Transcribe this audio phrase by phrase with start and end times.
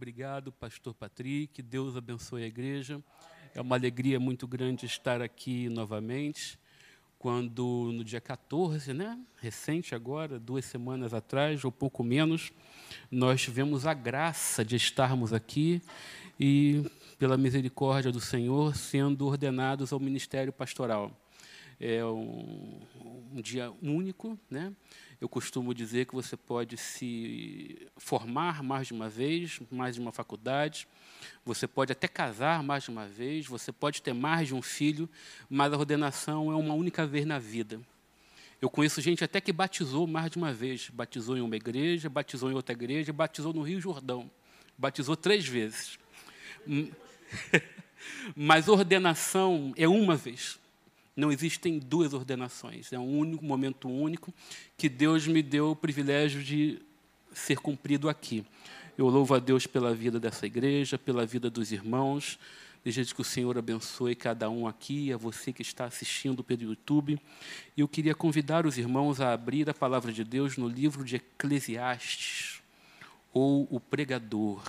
[0.00, 1.60] Obrigado, pastor Patrick.
[1.60, 3.02] Deus abençoe a igreja.
[3.54, 6.58] É uma alegria muito grande estar aqui novamente.
[7.18, 12.50] Quando no dia 14, né, recente agora, duas semanas atrás, ou pouco menos,
[13.10, 15.82] nós tivemos a graça de estarmos aqui
[16.40, 16.82] e,
[17.18, 21.14] pela misericórdia do Senhor, sendo ordenados ao ministério pastoral.
[21.80, 22.78] É um,
[23.32, 24.72] um dia único, né?
[25.20, 30.12] Eu costumo dizer que você pode se formar mais de uma vez, mais de uma
[30.12, 30.86] faculdade,
[31.44, 35.08] você pode até casar mais de uma vez, você pode ter mais de um filho,
[35.48, 37.80] mas a ordenação é uma única vez na vida.
[38.60, 40.90] Eu conheço gente até que batizou mais de uma vez.
[40.90, 44.30] Batizou em uma igreja, batizou em outra igreja, batizou no Rio Jordão.
[44.76, 45.98] Batizou três vezes.
[48.36, 50.59] Mas ordenação é uma vez.
[51.20, 54.32] Não existem duas ordenações, é um único momento único
[54.74, 56.80] que Deus me deu o privilégio de
[57.30, 58.42] ser cumprido aqui.
[58.96, 62.38] Eu louvo a Deus pela vida dessa igreja, pela vida dos irmãos.
[62.82, 67.20] Desejo que o Senhor abençoe cada um aqui, a você que está assistindo pelo YouTube.
[67.76, 71.16] E eu queria convidar os irmãos a abrir a palavra de Deus no livro de
[71.16, 72.62] Eclesiastes,
[73.30, 74.62] ou o pregador.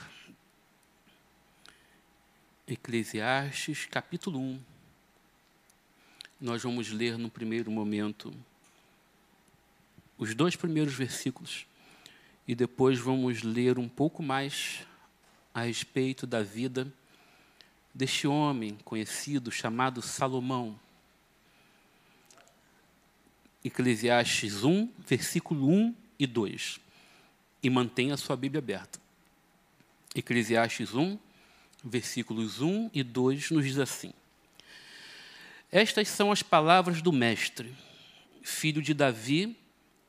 [2.68, 4.71] Eclesiastes, capítulo 1
[6.42, 8.34] nós vamos ler no primeiro momento
[10.18, 11.68] os dois primeiros versículos
[12.48, 14.80] e depois vamos ler um pouco mais
[15.54, 16.92] a respeito da vida
[17.94, 20.80] deste homem conhecido chamado Salomão.
[23.64, 26.80] Eclesiastes 1, versículo 1 e 2.
[27.62, 29.00] E mantenha a sua Bíblia aberta.
[30.16, 31.20] Eclesiastes 1,
[31.84, 34.12] versículos 1 e 2 nos diz assim:
[35.72, 37.74] estas são as palavras do Mestre,
[38.44, 39.58] filho de Davi,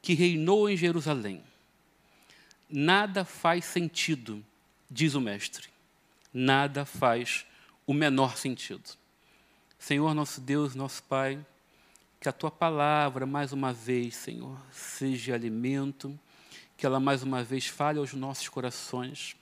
[0.03, 1.41] que reinou em Jerusalém.
[2.69, 4.45] Nada faz sentido,
[4.91, 5.69] diz o Mestre.
[6.35, 7.47] Nada faz
[7.87, 8.83] o menor sentido.
[9.79, 11.39] Senhor, nosso Deus, nosso Pai,
[12.19, 16.19] que a tua palavra, mais uma vez, Senhor, seja alimento,
[16.77, 19.37] que ela mais uma vez fale aos nossos corações,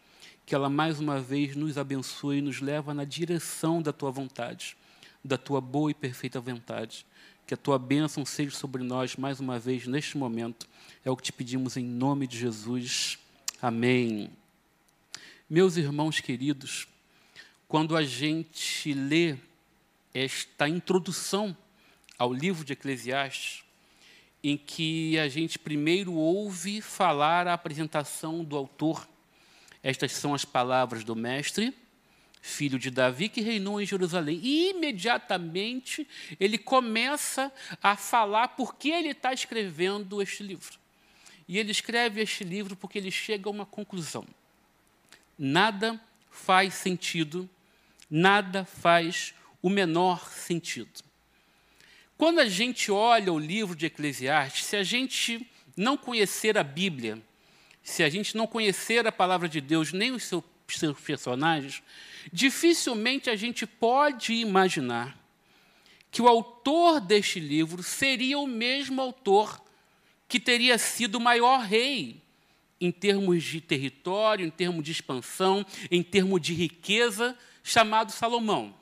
[0.44, 4.76] que ela mais uma vez nos abençoe e nos leva na direção da tua vontade
[5.24, 7.06] da tua boa e perfeita vontade.
[7.46, 10.68] Que a tua bênção seja sobre nós mais uma vez neste momento.
[11.04, 13.18] É o que te pedimos em nome de Jesus.
[13.60, 14.30] Amém.
[15.48, 16.86] Meus irmãos queridos,
[17.66, 19.36] quando a gente lê
[20.14, 21.56] esta introdução
[22.18, 23.64] ao livro de Eclesiastes,
[24.42, 29.08] em que a gente primeiro ouve falar a apresentação do autor.
[29.82, 31.74] Estas são as palavras do mestre,
[32.40, 34.40] filho de Davi, que reinou em Jerusalém.
[34.42, 36.06] E imediatamente
[36.38, 37.52] ele começa
[37.82, 40.78] a falar por que ele está escrevendo este livro.
[41.46, 44.26] E ele escreve este livro porque ele chega a uma conclusão.
[45.38, 47.48] Nada faz sentido,
[48.08, 51.02] nada faz o menor sentido.
[52.16, 55.46] Quando a gente olha o livro de Eclesiastes, se a gente
[55.76, 57.20] não conhecer a Bíblia,
[57.82, 60.44] se a gente não conhecer a palavra de Deus, nem os seus
[61.04, 61.82] personagens,
[62.32, 65.18] dificilmente a gente pode imaginar
[66.10, 69.62] que o autor deste livro seria o mesmo autor
[70.28, 72.22] que teria sido o maior rei
[72.80, 78.74] em termos de território, em termos de expansão, em termos de riqueza, chamado Salomão.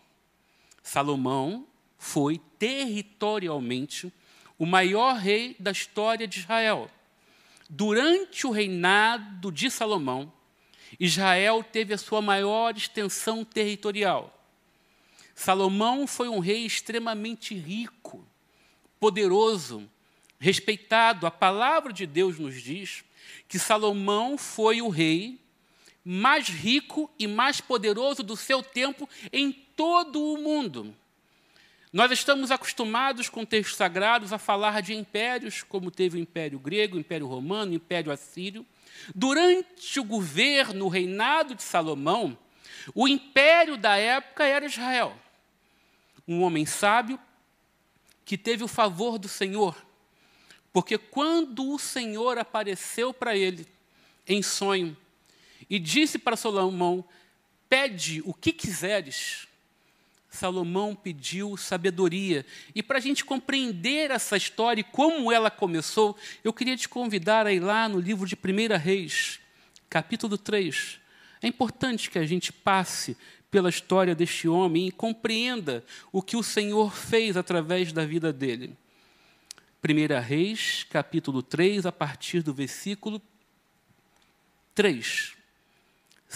[0.82, 1.66] Salomão
[1.98, 4.12] foi territorialmente
[4.56, 6.90] o maior rei da história de Israel.
[7.68, 10.32] Durante o reinado de Salomão,
[10.98, 14.34] Israel teve a sua maior extensão territorial.
[15.34, 18.26] Salomão foi um rei extremamente rico,
[18.98, 19.88] poderoso,
[20.38, 21.26] respeitado.
[21.26, 23.04] A palavra de Deus nos diz
[23.46, 25.40] que Salomão foi o rei
[26.04, 30.94] mais rico e mais poderoso do seu tempo em todo o mundo.
[31.92, 36.96] Nós estamos acostumados com textos sagrados a falar de impérios, como teve o Império Grego,
[36.96, 38.64] o Império Romano, o Império Assírio.
[39.14, 42.36] Durante o governo, o reinado de Salomão,
[42.94, 45.16] o império da época era Israel.
[46.26, 47.18] Um homem sábio
[48.24, 49.74] que teve o favor do Senhor,
[50.72, 53.66] porque quando o Senhor apareceu para ele
[54.26, 54.94] em sonho
[55.70, 57.02] e disse para Salomão:
[57.68, 59.47] Pede o que quiseres,
[60.38, 62.46] Salomão pediu sabedoria.
[62.74, 67.46] E para a gente compreender essa história e como ela começou, eu queria te convidar
[67.46, 69.40] a ir lá no livro de 1 Reis,
[69.90, 71.00] capítulo 3.
[71.42, 73.16] É importante que a gente passe
[73.50, 78.76] pela história deste homem e compreenda o que o Senhor fez através da vida dele.
[79.82, 83.20] 1 Reis, capítulo 3, a partir do versículo
[84.74, 85.37] 3.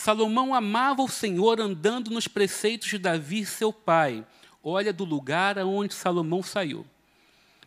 [0.02, 4.26] Salomão amava o Senhor andando nos preceitos de Davi, seu pai.
[4.60, 6.84] Olha do lugar aonde Salomão saiu.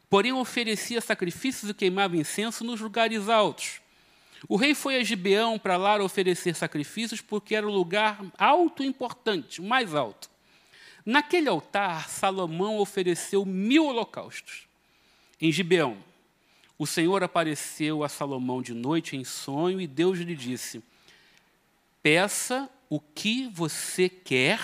[0.10, 3.80] Porém, oferecia sacrifícios e queimava incenso nos lugares altos.
[4.50, 8.86] O rei foi a Gibeão para lá oferecer sacrifícios porque era o lugar alto e
[8.86, 10.30] importante, o mais alto.
[11.06, 14.68] Naquele altar, Salomão ofereceu mil holocaustos.
[15.40, 15.96] Em Gibeão,
[16.78, 20.84] o Senhor apareceu a Salomão de noite em sonho e Deus lhe disse:
[22.06, 24.60] Peça o que você quer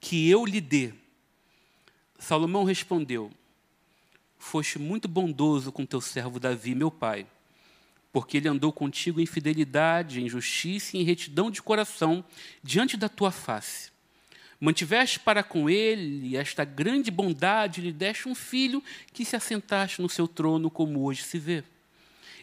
[0.00, 0.94] que eu lhe dê.
[2.18, 3.30] Salomão respondeu:
[4.38, 7.26] Foste muito bondoso com teu servo Davi, meu pai,
[8.10, 12.24] porque ele andou contigo em fidelidade, em justiça e em retidão de coração
[12.62, 13.90] diante da tua face.
[14.58, 18.82] Mantiveste para com ele esta grande bondade, lhe deste um filho
[19.12, 21.62] que se assentaste no seu trono, como hoje se vê.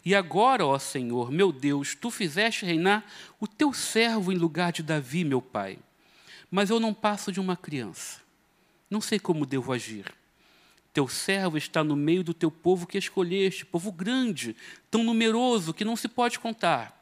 [0.03, 3.06] E agora, ó Senhor, meu Deus, tu fizeste reinar
[3.39, 5.77] o teu servo em lugar de Davi, meu pai.
[6.50, 8.19] Mas eu não passo de uma criança.
[8.89, 10.06] Não sei como devo agir.
[10.94, 14.56] Teu servo está no meio do teu povo que escolheste, povo grande,
[14.89, 17.00] tão numeroso que não se pode contar.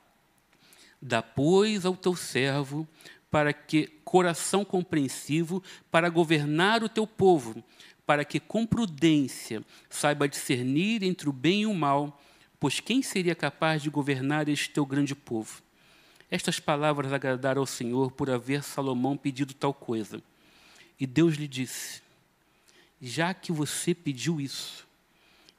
[1.01, 2.87] Dá, pois, ao teu servo
[3.31, 7.63] para que coração compreensivo para governar o teu povo,
[8.05, 12.19] para que com prudência saiba discernir entre o bem e o mal,
[12.59, 15.61] pois quem seria capaz de governar este teu grande povo?
[16.29, 20.21] Estas palavras agradaram ao Senhor por haver Salomão pedido tal coisa.
[20.99, 22.01] E Deus lhe disse:
[23.01, 24.87] Já que você pediu isso,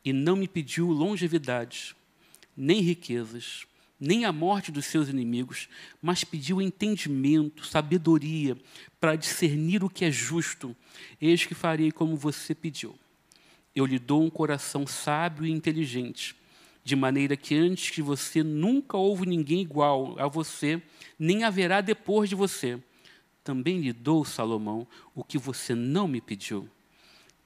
[0.05, 1.97] e não me pediu longevidade,
[2.57, 3.67] nem riquezas,
[3.99, 5.69] nem a morte dos seus inimigos,
[6.01, 8.57] mas pediu entendimento, sabedoria,
[8.99, 10.75] para discernir o que é justo.
[11.21, 12.99] Eis que farei como você pediu.
[13.75, 16.35] Eu lhe dou um coração sábio e inteligente,
[16.83, 20.83] de maneira que antes que você nunca houve ninguém igual a você,
[21.19, 22.83] nem haverá depois de você.
[23.45, 26.69] Também lhe dou, Salomão, o que você não me pediu,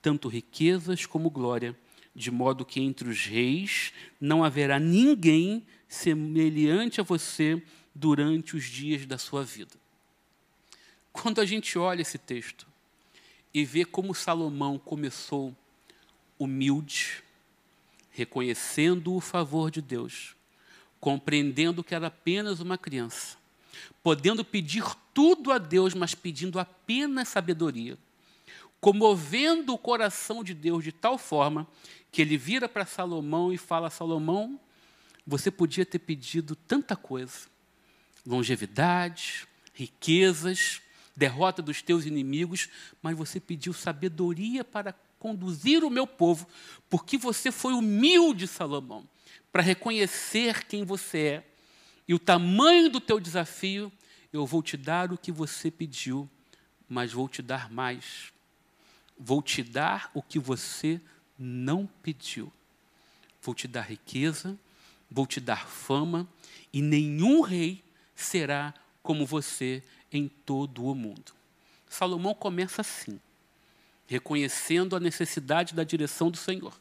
[0.00, 1.76] tanto riquezas como glória,
[2.14, 7.60] de modo que entre os reis não haverá ninguém semelhante a você
[7.94, 9.74] durante os dias da sua vida.
[11.12, 12.66] Quando a gente olha esse texto
[13.52, 15.54] e vê como Salomão começou
[16.38, 17.23] humilde,
[18.14, 20.36] reconhecendo o favor de Deus,
[21.00, 23.36] compreendendo que era apenas uma criança,
[24.04, 27.98] podendo pedir tudo a Deus, mas pedindo apenas sabedoria,
[28.80, 31.66] comovendo o coração de Deus de tal forma
[32.12, 34.60] que ele vira para Salomão e fala: Salomão,
[35.26, 37.48] você podia ter pedido tanta coisa:
[38.24, 40.80] longevidade, riquezas,
[41.16, 42.68] derrota dos teus inimigos,
[43.02, 46.46] mas você pediu sabedoria para conduzir o meu povo,
[46.90, 49.08] porque você foi humilde, Salomão,
[49.50, 51.44] para reconhecer quem você é
[52.06, 53.90] e o tamanho do teu desafio.
[54.30, 56.28] Eu vou te dar o que você pediu,
[56.86, 58.34] mas vou te dar mais.
[59.18, 61.00] Vou te dar o que você
[61.38, 62.52] não pediu.
[63.40, 64.58] Vou te dar riqueza,
[65.10, 66.28] vou te dar fama,
[66.70, 67.82] e nenhum rei
[68.14, 69.82] será como você
[70.12, 71.32] em todo o mundo.
[71.88, 73.18] Salomão começa assim,
[74.06, 76.78] reconhecendo a necessidade da direção do Senhor,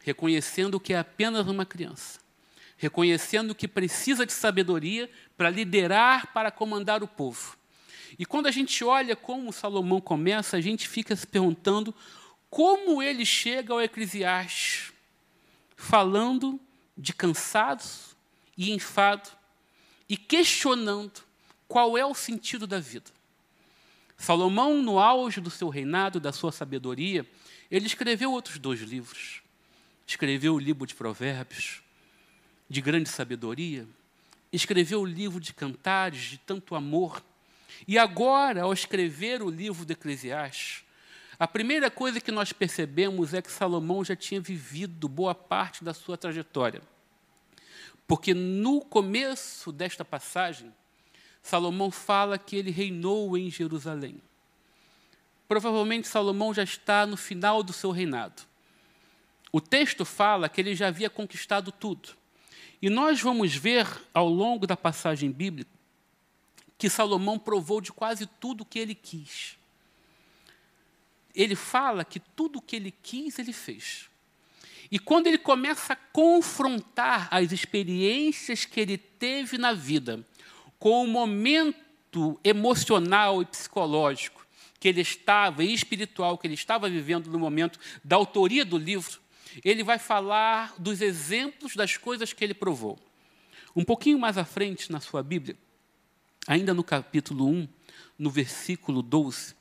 [0.00, 2.20] reconhecendo que é apenas uma criança,
[2.76, 7.56] reconhecendo que precisa de sabedoria para liderar, para comandar o povo.
[8.18, 11.94] E quando a gente olha como Salomão começa, a gente fica se perguntando
[12.48, 14.92] como ele chega ao Eclesiastes,
[15.76, 16.58] falando
[16.96, 18.16] de cansados
[18.56, 19.28] e enfado
[20.08, 21.20] e questionando
[21.66, 23.17] qual é o sentido da vida.
[24.18, 27.24] Salomão, no auge do seu reinado, da sua sabedoria,
[27.70, 29.40] ele escreveu outros dois livros.
[30.04, 31.82] Escreveu o livro de Provérbios,
[32.68, 33.86] de grande sabedoria,
[34.52, 37.22] escreveu o livro de Cantares, de tanto amor.
[37.86, 40.84] E agora, ao escrever o livro de Eclesiastes,
[41.38, 45.94] a primeira coisa que nós percebemos é que Salomão já tinha vivido boa parte da
[45.94, 46.82] sua trajetória.
[48.08, 50.74] Porque no começo desta passagem,
[51.42, 54.20] Salomão fala que ele reinou em Jerusalém.
[55.46, 58.42] Provavelmente Salomão já está no final do seu reinado.
[59.50, 62.10] O texto fala que ele já havia conquistado tudo.
[62.82, 65.70] E nós vamos ver ao longo da passagem bíblica
[66.76, 69.58] que Salomão provou de quase tudo o que ele quis
[71.38, 74.10] ele fala que tudo o que ele quis, ele fez.
[74.90, 80.26] E quando ele começa a confrontar as experiências que ele teve na vida
[80.78, 84.46] com o momento emocional e psicológico
[84.80, 89.20] que ele estava, e espiritual que ele estava vivendo no momento da autoria do livro,
[89.64, 92.98] ele vai falar dos exemplos das coisas que ele provou.
[93.74, 95.56] Um pouquinho mais à frente na sua Bíblia,
[96.46, 97.68] ainda no capítulo 1,
[98.18, 99.54] no versículo 12,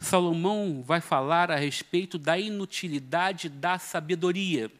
[0.00, 4.70] Salomão vai falar a respeito da inutilidade da sabedoria.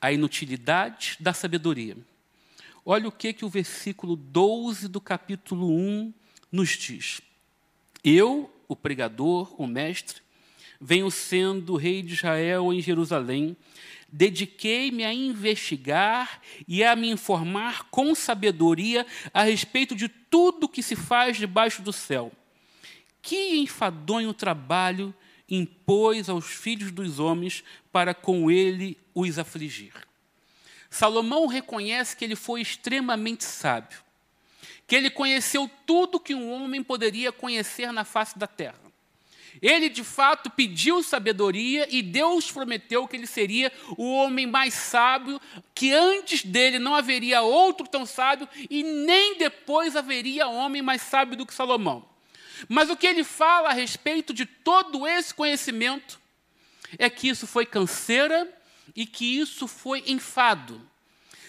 [0.00, 1.96] A inutilidade da sabedoria.
[2.90, 6.10] Olha o que, que o versículo 12 do capítulo 1
[6.50, 7.20] nos diz.
[8.02, 10.22] Eu, o pregador, o mestre,
[10.80, 13.54] venho sendo rei de Israel em Jerusalém,
[14.10, 20.96] dediquei-me a investigar e a me informar com sabedoria a respeito de tudo que se
[20.96, 22.32] faz debaixo do céu.
[23.20, 25.14] Que enfadonho trabalho
[25.46, 30.07] impôs aos filhos dos homens para com ele os afligir.
[30.90, 33.98] Salomão reconhece que ele foi extremamente sábio,
[34.86, 38.88] que ele conheceu tudo que um homem poderia conhecer na face da terra.
[39.60, 45.40] Ele, de fato, pediu sabedoria e Deus prometeu que ele seria o homem mais sábio,
[45.74, 51.36] que antes dele não haveria outro tão sábio e nem depois haveria homem mais sábio
[51.36, 52.08] do que Salomão.
[52.68, 56.20] Mas o que ele fala a respeito de todo esse conhecimento
[56.98, 58.48] é que isso foi canseira
[58.98, 60.82] e que isso foi enfado.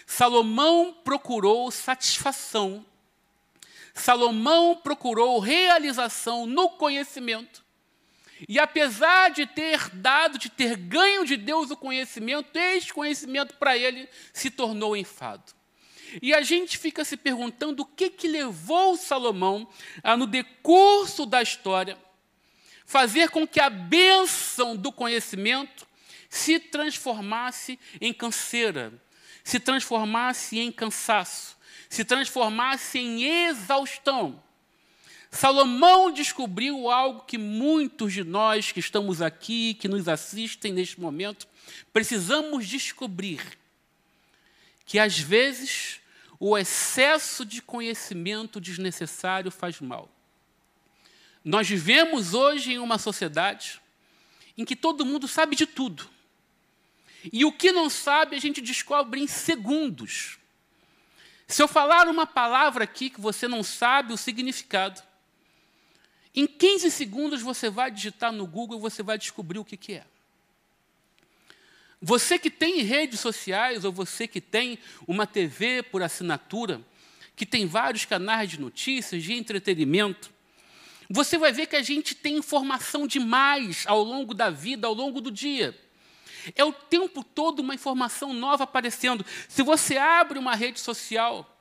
[0.06, 2.86] Salomão procurou satisfação.
[3.91, 7.65] Salomão procurou realização no conhecimento.
[8.48, 13.75] E apesar de ter dado, de ter ganho de Deus o conhecimento, este conhecimento para
[13.75, 15.51] ele se tornou enfado.
[16.22, 19.68] E a gente fica se perguntando o que, que levou Salomão
[20.03, 21.98] a, no decurso da história,
[22.86, 25.88] fazer com que a bênção do conhecimento
[26.29, 28.93] se transformasse em canseira,
[29.43, 31.57] se transformasse em cansaço,
[31.89, 34.41] se transformasse em exaustão.
[35.31, 41.48] Salomão descobriu algo que muitos de nós que estamos aqui, que nos assistem neste momento,
[41.91, 43.41] precisamos descobrir.
[44.86, 46.00] Que às vezes
[46.39, 50.09] o excesso de conhecimento desnecessário faz mal.
[51.43, 53.81] Nós vivemos hoje em uma sociedade
[54.57, 56.09] em que todo mundo sabe de tudo.
[57.31, 60.38] E o que não sabe a gente descobre em segundos.
[61.47, 65.01] Se eu falar uma palavra aqui que você não sabe o significado,
[66.35, 69.93] em 15 segundos você vai digitar no Google e você vai descobrir o que, que
[69.93, 70.05] é.
[72.01, 76.81] Você que tem redes sociais ou você que tem uma TV por assinatura,
[77.35, 80.31] que tem vários canais de notícias, de entretenimento,
[81.09, 85.19] você vai ver que a gente tem informação demais ao longo da vida, ao longo
[85.19, 85.77] do dia.
[86.56, 89.25] É o tempo todo uma informação nova aparecendo.
[89.48, 91.60] Se você abre uma rede social,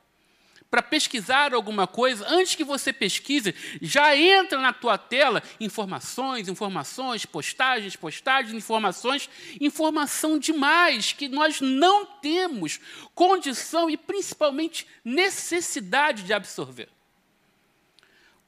[0.71, 7.25] para pesquisar alguma coisa, antes que você pesquise, já entra na tua tela informações, informações,
[7.25, 9.31] postagens, postagens, informações,
[9.61, 12.81] informação demais que nós não temos
[13.15, 16.91] condição e principalmente necessidade de absorver.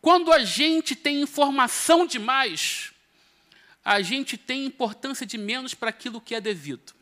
[0.02, 2.89] Quando a gente tem informação demais,
[3.84, 6.92] a gente tem importância de menos para aquilo que é devido.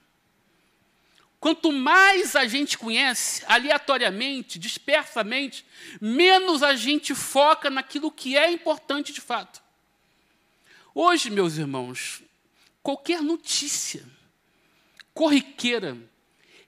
[1.41, 5.65] Quanto mais a gente conhece, aleatoriamente, dispersamente,
[6.01, 9.63] menos a gente foca naquilo que é importante de fato.
[10.93, 12.23] Hoje, meus irmãos,
[12.83, 14.05] qualquer notícia
[15.15, 15.97] corriqueira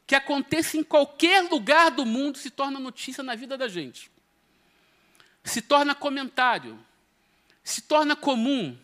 [0.07, 4.11] que aconteça em qualquer lugar do mundo se torna notícia na vida da gente.
[5.43, 6.79] Se torna comentário,
[7.65, 8.79] se torna comum,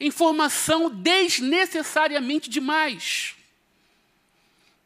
[0.00, 3.36] informação desnecessariamente demais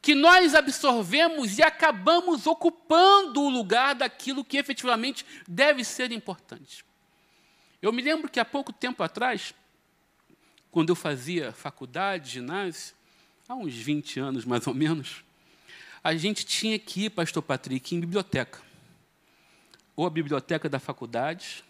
[0.04, 6.84] que nós absorvemos e acabamos ocupando o lugar daquilo que efetivamente deve ser importante.
[7.80, 9.54] Eu me lembro que há pouco tempo atrás,
[10.70, 12.94] quando eu fazia faculdade, ginásio,
[13.48, 15.24] há uns 20 anos mais ou menos,
[16.02, 18.60] a gente tinha que ir, pastor Patrick, em biblioteca.
[19.96, 21.64] Ou a biblioteca da faculdade,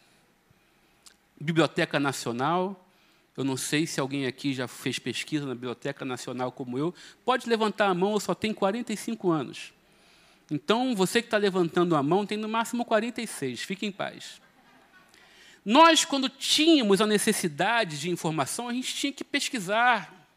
[1.40, 2.83] biblioteca nacional,
[3.36, 6.94] eu não sei se alguém aqui já fez pesquisa na Biblioteca Nacional como eu.
[7.24, 9.72] Pode levantar a mão, eu só tenho 45 anos.
[10.50, 13.62] Então, você que está levantando a mão tem no máximo 46.
[13.62, 14.40] Fique em paz.
[15.64, 20.28] Nós, quando tínhamos a necessidade de informação, a gente tinha que pesquisar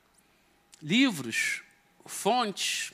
[0.82, 1.62] livros,
[2.06, 2.94] fontes.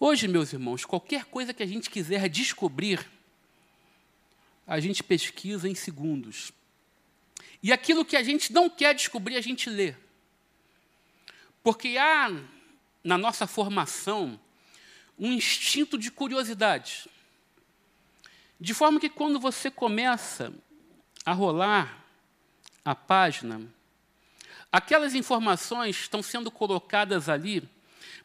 [0.00, 3.04] Hoje, meus irmãos, qualquer coisa que a gente quiser descobrir,
[4.66, 6.52] a gente pesquisa em segundos.
[7.62, 9.94] E aquilo que a gente não quer descobrir, a gente lê.
[11.62, 12.30] Porque há
[13.04, 14.38] na nossa formação
[15.18, 17.08] um instinto de curiosidade.
[18.60, 20.52] De forma que quando você começa
[21.24, 22.04] a rolar
[22.84, 23.60] a página,
[24.72, 27.68] aquelas informações estão sendo colocadas ali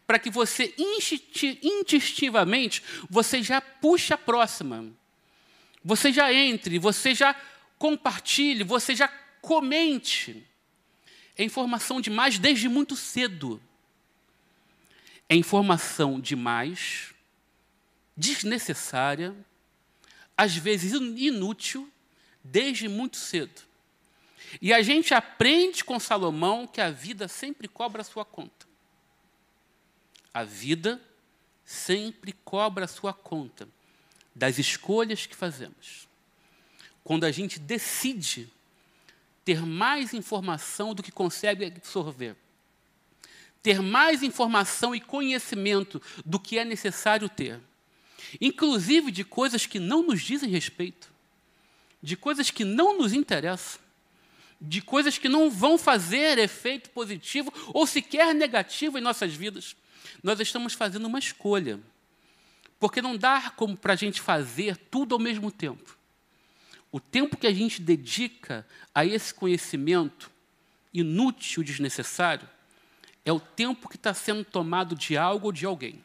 [0.07, 4.85] para que você instintivamente você já puxe a próxima.
[5.83, 7.35] você já entre, você já
[7.77, 9.07] compartilhe, você já
[9.41, 10.45] comente.
[11.37, 13.61] É informação demais desde muito cedo.
[15.29, 17.13] É informação demais,
[18.15, 19.35] desnecessária,
[20.37, 21.91] às vezes inútil,
[22.43, 23.61] desde muito cedo.
[24.61, 28.65] E a gente aprende com Salomão que a vida sempre cobra a sua conta.
[30.33, 31.01] A vida
[31.65, 33.67] sempre cobra a sua conta
[34.33, 36.07] das escolhas que fazemos.
[37.03, 38.49] Quando a gente decide
[39.47, 42.35] ter mais informação do que consegue absorver,
[43.63, 47.57] ter mais informação e conhecimento do que é necessário ter,
[48.41, 51.09] inclusive de coisas que não nos dizem respeito,
[52.03, 53.79] de coisas que não nos interessam,
[54.59, 59.77] de coisas que não vão fazer efeito positivo ou sequer negativo em nossas vidas.
[60.21, 61.79] Nós estamos fazendo uma escolha.
[62.81, 65.96] Porque não dá como para a gente fazer tudo ao mesmo tempo.
[66.97, 70.31] O tempo que a gente dedica a esse conhecimento
[70.91, 72.49] inútil, desnecessário,
[73.23, 76.03] é o tempo que está sendo tomado de algo ou de alguém.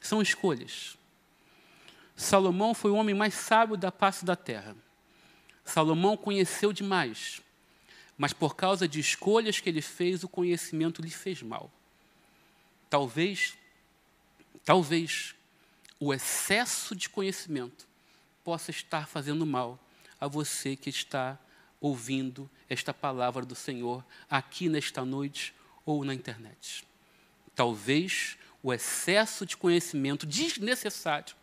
[0.00, 0.98] São escolhas.
[2.16, 4.74] Salomão foi o homem mais sábio da face da terra.
[5.64, 7.40] Salomão conheceu demais,
[8.18, 11.70] mas por causa de escolhas que ele fez, o conhecimento lhe fez mal.
[12.88, 13.56] Talvez,
[14.64, 15.32] talvez
[16.00, 17.88] o excesso de conhecimento
[18.44, 19.78] possa estar fazendo mal
[20.20, 21.38] a você que está
[21.80, 25.54] ouvindo esta palavra do Senhor aqui nesta noite
[25.84, 26.84] ou na internet.
[27.54, 31.34] Talvez o excesso de conhecimento desnecessário,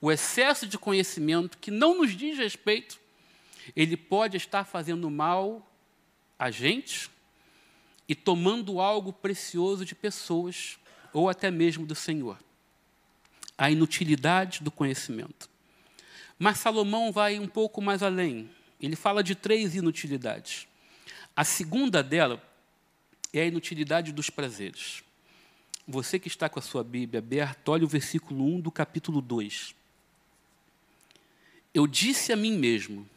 [0.00, 2.98] o excesso de conhecimento que não nos diz respeito,
[3.74, 5.66] ele pode estar fazendo mal
[6.38, 7.10] a gente
[8.08, 10.78] e tomando algo precioso de pessoas
[11.12, 12.38] ou até mesmo do Senhor
[13.56, 15.48] a inutilidade do conhecimento.
[16.44, 18.50] Mas Salomão vai um pouco mais além.
[18.78, 20.68] Ele fala de três inutilidades.
[21.34, 22.38] A segunda dela
[23.32, 25.02] é a inutilidade dos prazeres.
[25.88, 29.74] Você que está com a sua Bíblia aberta, olha o versículo 1 do capítulo 2.
[31.72, 33.08] Eu disse a mim mesmo: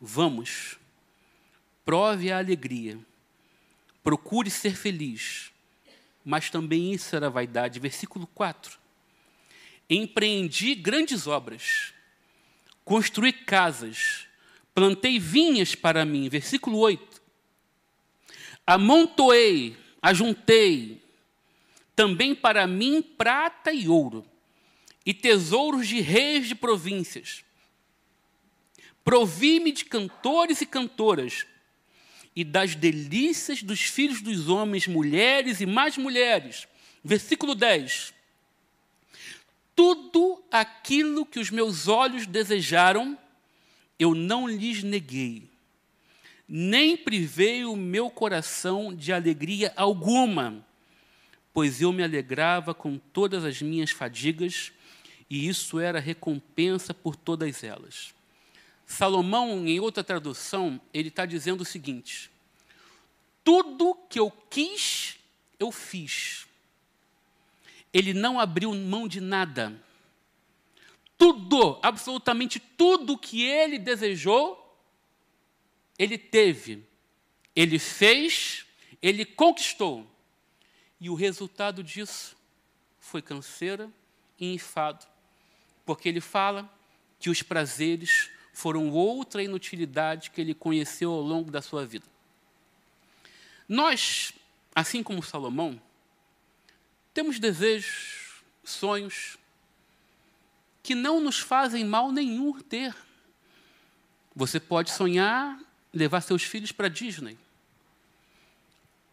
[0.00, 0.78] Vamos,
[1.84, 2.98] prove a alegria,
[4.02, 5.52] procure ser feliz,
[6.24, 7.78] mas também isso era vaidade.
[7.78, 8.78] Versículo 4
[9.88, 11.92] empreendi grandes obras,
[12.86, 14.28] construí casas,
[14.72, 16.28] plantei vinhas para mim.
[16.28, 17.20] Versículo 8.
[18.64, 21.02] Amontoei, ajuntei
[21.96, 24.24] também para mim prata e ouro,
[25.04, 27.44] e tesouros de reis de províncias.
[29.02, 31.44] Provi-me de cantores e cantoras,
[32.36, 36.68] e das delícias dos filhos dos homens, mulheres e mais mulheres.
[37.02, 38.14] Versículo 10
[39.76, 43.16] tudo aquilo que os meus olhos desejaram,
[43.98, 45.48] eu não lhes neguei,
[46.48, 50.66] nem privei o meu coração de alegria alguma,
[51.52, 54.72] pois eu me alegrava com todas as minhas fadigas,
[55.28, 58.14] e isso era recompensa por todas elas.
[58.86, 62.30] Salomão, em outra tradução, ele está dizendo o seguinte:
[63.42, 65.16] tudo que eu quis,
[65.58, 66.45] eu fiz
[67.96, 69.74] ele não abriu mão de nada.
[71.16, 74.62] Tudo, absolutamente tudo que ele desejou,
[75.98, 76.86] ele teve,
[77.54, 78.66] ele fez,
[79.00, 80.06] ele conquistou.
[81.00, 82.36] E o resultado disso
[83.00, 83.90] foi canseira
[84.38, 85.06] e enfado,
[85.86, 86.70] porque ele fala
[87.18, 92.04] que os prazeres foram outra inutilidade que ele conheceu ao longo da sua vida.
[93.66, 94.34] Nós,
[94.74, 95.80] assim como Salomão,
[97.16, 99.38] temos desejos, sonhos,
[100.82, 102.94] que não nos fazem mal nenhum ter.
[104.34, 105.58] Você pode sonhar
[105.94, 107.38] levar seus filhos para Disney.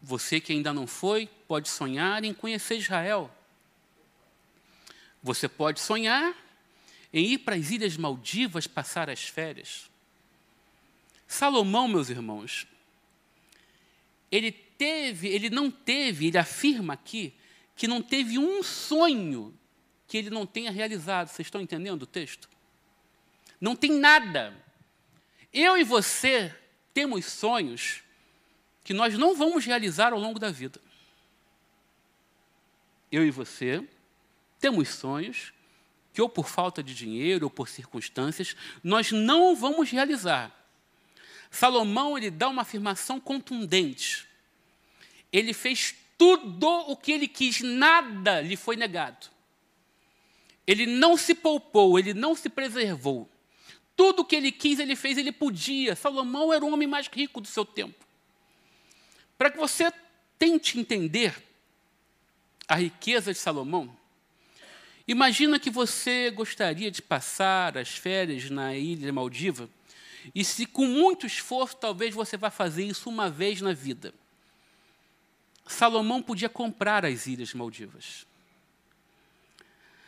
[0.02, 3.34] Você que ainda não foi, pode sonhar em conhecer Israel.
[5.22, 6.36] Você pode sonhar
[7.10, 9.88] em ir para as Ilhas Maldivas passar as férias.
[11.26, 12.66] Salomão, meus irmãos,
[14.30, 17.32] ele teve, ele não teve, ele afirma aqui,
[17.74, 19.56] que não teve um sonho
[20.06, 21.28] que ele não tenha realizado.
[21.28, 22.48] Vocês estão entendendo o texto?
[23.60, 24.56] Não tem nada.
[25.52, 26.54] Eu e você
[26.92, 28.02] temos sonhos
[28.82, 30.80] que nós não vamos realizar ao longo da vida.
[33.10, 33.82] Eu e você
[34.60, 35.52] temos sonhos
[36.12, 40.52] que, ou por falta de dinheiro, ou por circunstâncias, nós não vamos realizar.
[41.50, 44.28] Salomão ele dá uma afirmação contundente.
[45.32, 49.26] Ele fez tudo o que ele quis, nada lhe foi negado.
[50.66, 53.28] Ele não se poupou, ele não se preservou.
[53.94, 55.94] Tudo o que ele quis, ele fez, ele podia.
[55.94, 58.06] Salomão era o homem mais rico do seu tempo.
[59.36, 59.92] Para que você
[60.38, 61.36] tente entender
[62.66, 63.94] a riqueza de Salomão,
[65.06, 69.68] imagina que você gostaria de passar as férias na ilha Maldiva,
[70.34, 74.14] e se com muito esforço, talvez você vá fazer isso uma vez na vida.
[75.66, 78.26] Salomão podia comprar as ilhas Maldivas.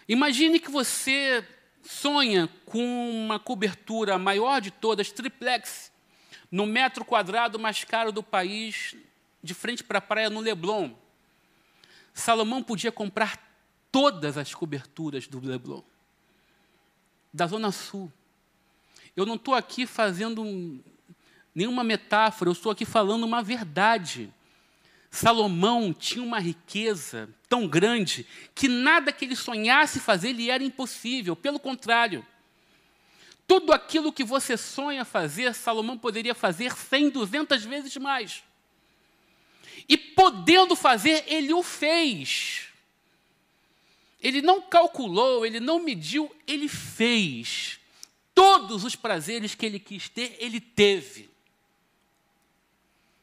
[0.08, 1.46] Imagine que você
[1.82, 5.90] sonha com uma cobertura maior de todas, triplex,
[6.50, 8.94] no metro quadrado mais caro do país,
[9.42, 10.90] de frente para a praia no Leblon.
[12.12, 13.38] Salomão podia comprar
[13.90, 15.82] todas as coberturas do Leblon,
[17.32, 18.12] da Zona Sul.
[19.16, 20.82] Eu não estou aqui fazendo
[21.54, 24.32] nenhuma metáfora, eu estou aqui falando uma verdade.
[25.16, 31.34] Salomão tinha uma riqueza tão grande que nada que ele sonhasse fazer lhe era impossível,
[31.34, 32.24] pelo contrário.
[33.46, 38.42] Tudo aquilo que você sonha fazer, Salomão poderia fazer 100, 200 vezes mais.
[39.88, 42.66] E podendo fazer, ele o fez.
[44.20, 47.80] Ele não calculou, ele não mediu, ele fez.
[48.34, 51.30] Todos os prazeres que ele quis ter, ele teve.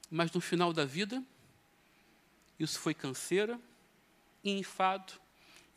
[0.09, 1.23] Mas no final da vida,
[2.59, 3.59] isso foi canseira
[4.43, 5.13] e enfado.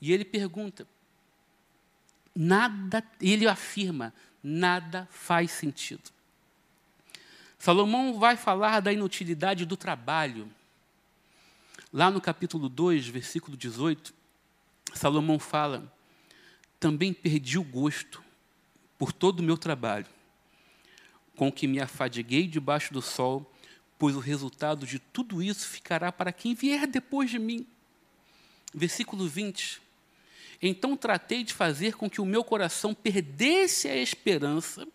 [0.00, 0.86] E ele pergunta:
[2.34, 4.12] nada, ele afirma,
[4.42, 6.10] nada faz sentido.
[7.58, 10.50] Salomão vai falar da inutilidade do trabalho.
[11.92, 14.12] Lá no capítulo 2, versículo 18,
[14.94, 15.92] Salomão fala:
[16.78, 18.22] Também perdi o gosto
[18.98, 20.06] por todo o meu trabalho,
[21.34, 23.50] com que me afadiguei debaixo do sol
[23.98, 27.66] pois o resultado de tudo isso ficará para quem vier depois de mim.
[28.74, 29.80] Versículo 20.
[30.60, 34.86] Então tratei de fazer com que o meu coração perdesse a esperança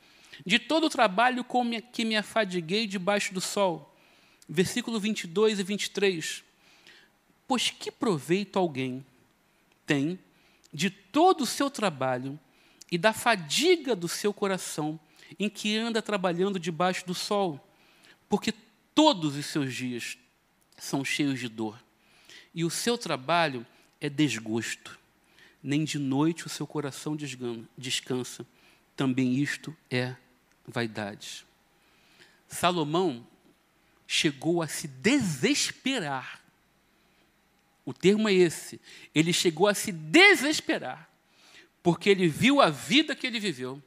[0.45, 3.95] de todo o trabalho com que me afadiguei debaixo do sol.
[4.47, 6.43] Versículo 22 e 23.
[7.47, 9.05] Pois que proveito alguém
[9.85, 10.19] tem
[10.73, 12.39] de todo o seu trabalho
[12.91, 14.99] e da fadiga do seu coração
[15.39, 17.65] em que anda trabalhando debaixo do sol?
[18.29, 18.53] Porque
[18.93, 20.17] Todos os seus dias
[20.77, 21.81] são cheios de dor,
[22.53, 23.65] e o seu trabalho
[23.99, 24.99] é desgosto.
[25.63, 27.15] Nem de noite o seu coração
[27.77, 28.45] descansa.
[28.95, 30.15] Também isto é
[30.67, 31.45] vaidade.
[32.47, 33.25] Salomão
[34.07, 36.41] chegou a se desesperar.
[37.85, 38.81] O termo é esse.
[39.15, 41.09] Ele chegou a se desesperar,
[41.81, 43.81] porque ele viu a vida que ele viveu,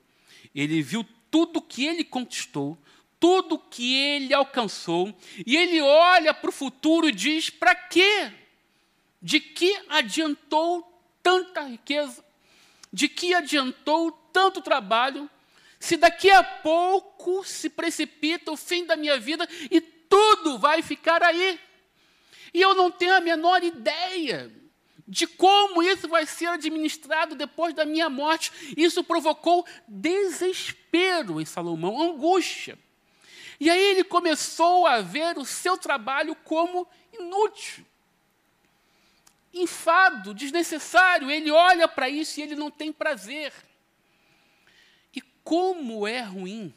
[0.54, 2.78] ele viu tudo que ele conquistou,
[3.24, 5.10] tudo que ele alcançou,
[5.46, 8.30] e ele olha para o futuro e diz: para quê?
[9.22, 10.86] De que adiantou
[11.22, 12.22] tanta riqueza?
[12.92, 15.30] De que adiantou tanto trabalho?
[15.80, 21.22] Se daqui a pouco se precipita o fim da minha vida e tudo vai ficar
[21.22, 21.58] aí.
[22.52, 24.52] E eu não tenho a menor ideia
[25.08, 28.52] de como isso vai ser administrado depois da minha morte.
[28.76, 32.83] Isso provocou desespero em Salomão, angústia.
[33.60, 37.84] E aí ele começou a ver o seu trabalho como inútil,
[39.52, 41.30] enfado, desnecessário.
[41.30, 43.52] Ele olha para isso e ele não tem prazer.
[45.14, 46.74] E como é ruim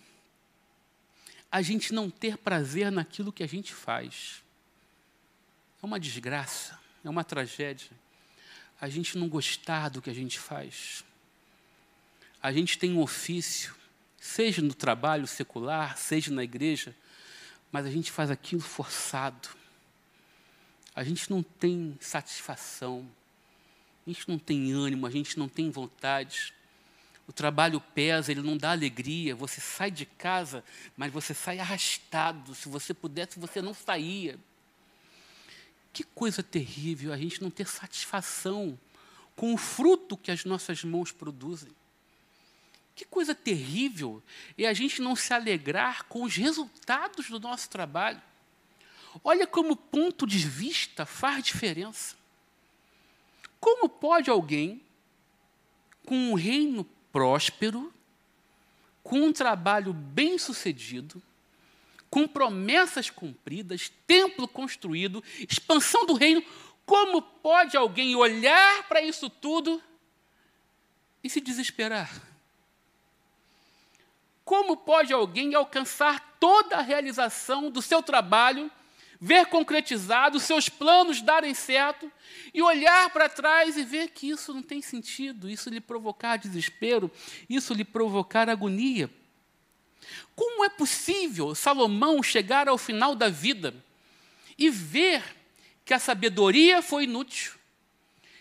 [1.51, 4.43] a gente não ter prazer naquilo que a gente faz.
[5.81, 7.91] É uma desgraça, é uma tragédia.
[8.79, 11.03] A gente não gostar do que a gente faz.
[12.41, 13.75] A gente tem um ofício,
[14.27, 16.93] seja no trabalho secular, seja na igreja,
[17.71, 19.49] mas a gente faz aquilo forçado.
[20.93, 23.07] A gente não tem satisfação,
[24.05, 26.53] a gente não tem ânimo, a gente não tem vontade.
[27.25, 29.35] O trabalho pesa, ele não dá alegria.
[29.35, 30.63] Você sai de casa,
[30.95, 32.53] mas você sai arrastado.
[32.53, 34.37] Se você pudesse, você não saía.
[35.93, 38.77] Que coisa terrível a gente não ter satisfação
[39.35, 41.71] com o fruto que as nossas mãos produzem.
[42.97, 44.23] Que coisa terrível
[44.57, 48.19] é a gente não se alegrar com os resultados do nosso trabalho.
[49.23, 52.15] Olha como o ponto de vista faz diferença.
[53.59, 54.81] Como pode alguém
[56.07, 57.93] com um reino próspero,
[59.03, 61.21] com um trabalho bem sucedido,
[62.09, 66.43] com promessas cumpridas, templo construído, expansão do reino,
[66.83, 69.79] como pode alguém olhar para isso tudo
[71.23, 72.36] e se desesperar?
[74.47, 78.71] Como pode alguém alcançar toda a realização do seu trabalho,
[79.19, 82.09] ver concretizado, seus planos darem certo,
[82.53, 87.11] e olhar para trás e ver que isso não tem sentido, isso lhe provocar desespero,
[87.49, 89.09] isso lhe provocar agonia.
[90.33, 93.75] Como é possível Salomão chegar ao final da vida
[94.57, 95.25] e ver
[95.83, 97.51] que a sabedoria foi inútil,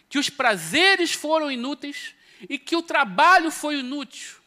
[0.09, 2.15] que os prazeres foram inúteis
[2.49, 4.46] e que o trabalho foi inútil?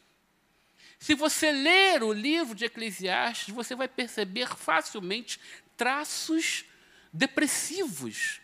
[0.99, 5.39] Se você ler o livro de Eclesiastes, você vai perceber facilmente
[5.77, 6.65] traços
[7.11, 8.41] depressivos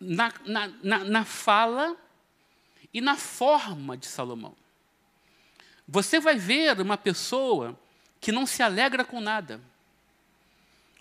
[0.00, 1.94] na, na, na, na fala
[2.92, 4.56] e na forma de Salomão.
[5.86, 7.78] Você vai ver uma pessoa
[8.18, 9.60] que não se alegra com nada,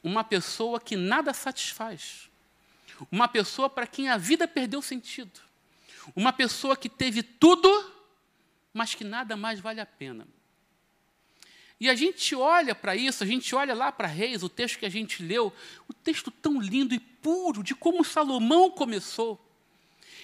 [0.03, 2.29] uma pessoa que nada satisfaz,
[3.09, 5.39] uma pessoa para quem a vida perdeu sentido,
[6.13, 7.69] uma pessoa que teve tudo,
[8.73, 10.27] mas que nada mais vale a pena.
[11.79, 14.85] E a gente olha para isso, a gente olha lá para Reis, o texto que
[14.85, 15.53] a gente leu,
[15.87, 19.39] o texto tão lindo e puro de como Salomão começou.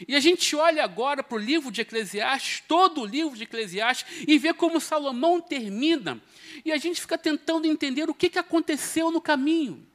[0.07, 4.25] E a gente olha agora para o livro de Eclesiastes, todo o livro de Eclesiastes,
[4.27, 6.21] e vê como Salomão termina.
[6.65, 9.85] E a gente fica tentando entender o que, que aconteceu no caminho.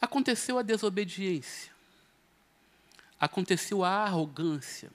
[0.00, 1.72] Aconteceu a desobediência,
[3.18, 4.90] aconteceu a arrogância,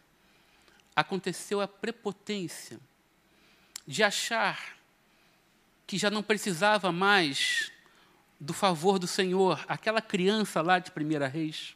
[0.95, 2.77] aconteceu a prepotência,
[3.87, 4.77] de achar
[5.87, 7.71] que já não precisava mais
[8.39, 11.75] do favor do Senhor, aquela criança lá de Primeira Reis,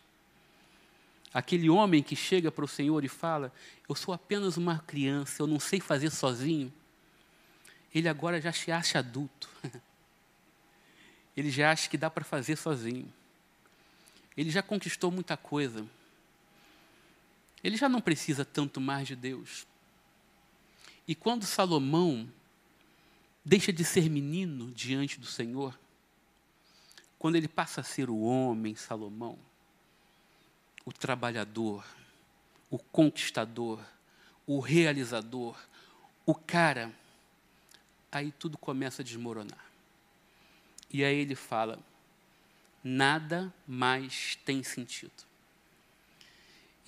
[1.34, 3.54] aquele homem que chega para o Senhor e fala:
[3.88, 6.71] Eu sou apenas uma criança, eu não sei fazer sozinho.
[7.95, 9.50] Ele agora já se acha adulto.
[11.36, 13.12] Ele já acha que dá para fazer sozinho.
[14.36, 15.86] Ele já conquistou muita coisa.
[17.63, 19.65] Ele já não precisa tanto mais de Deus.
[21.12, 22.32] E quando Salomão
[23.43, 25.78] deixa de ser menino diante do Senhor,
[27.19, 29.38] quando ele passa a ser o homem Salomão,
[30.86, 31.86] o trabalhador,
[32.69, 33.84] o conquistador,
[34.47, 35.58] o realizador,
[36.26, 36.95] o cara,
[38.10, 39.65] aí tudo começa a desmoronar.
[40.89, 41.78] E aí ele fala:
[42.82, 45.26] nada mais tem sentido.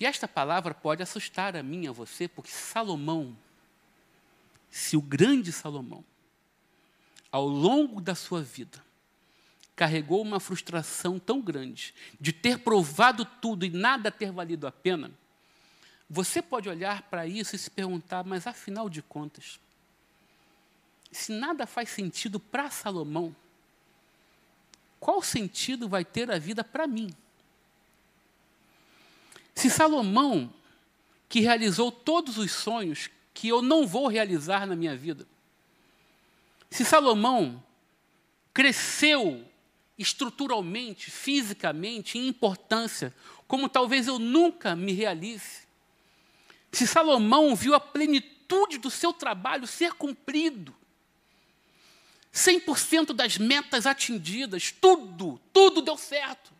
[0.00, 3.36] E esta palavra pode assustar a mim a você, porque Salomão
[4.74, 6.04] se o grande Salomão,
[7.30, 8.84] ao longo da sua vida,
[9.76, 15.12] carregou uma frustração tão grande de ter provado tudo e nada ter valido a pena,
[16.10, 19.60] você pode olhar para isso e se perguntar, mas afinal de contas,
[21.12, 23.34] se nada faz sentido para Salomão,
[24.98, 27.14] qual sentido vai ter a vida para mim?
[29.54, 30.52] Se Salomão,
[31.28, 35.26] que realizou todos os sonhos que eu não vou realizar na minha vida.
[36.70, 37.62] Se Salomão
[38.54, 39.44] cresceu
[39.98, 43.14] estruturalmente, fisicamente, em importância,
[43.46, 45.64] como talvez eu nunca me realize,
[46.72, 50.74] se Salomão viu a plenitude do seu trabalho ser cumprido,
[52.32, 56.52] 100% das metas atingidas, tudo, tudo deu certo.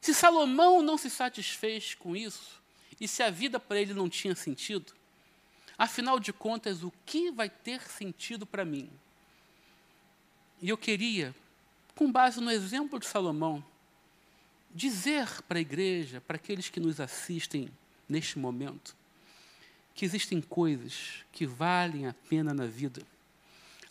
[0.00, 2.60] Se Salomão não se satisfez com isso,
[3.00, 4.97] e se a vida para ele não tinha sentido,
[5.78, 8.90] Afinal de contas, o que vai ter sentido para mim?
[10.60, 11.32] E eu queria,
[11.94, 13.64] com base no exemplo de Salomão,
[14.74, 17.70] dizer para a igreja, para aqueles que nos assistem
[18.08, 18.96] neste momento,
[19.94, 23.02] que existem coisas que valem a pena na vida,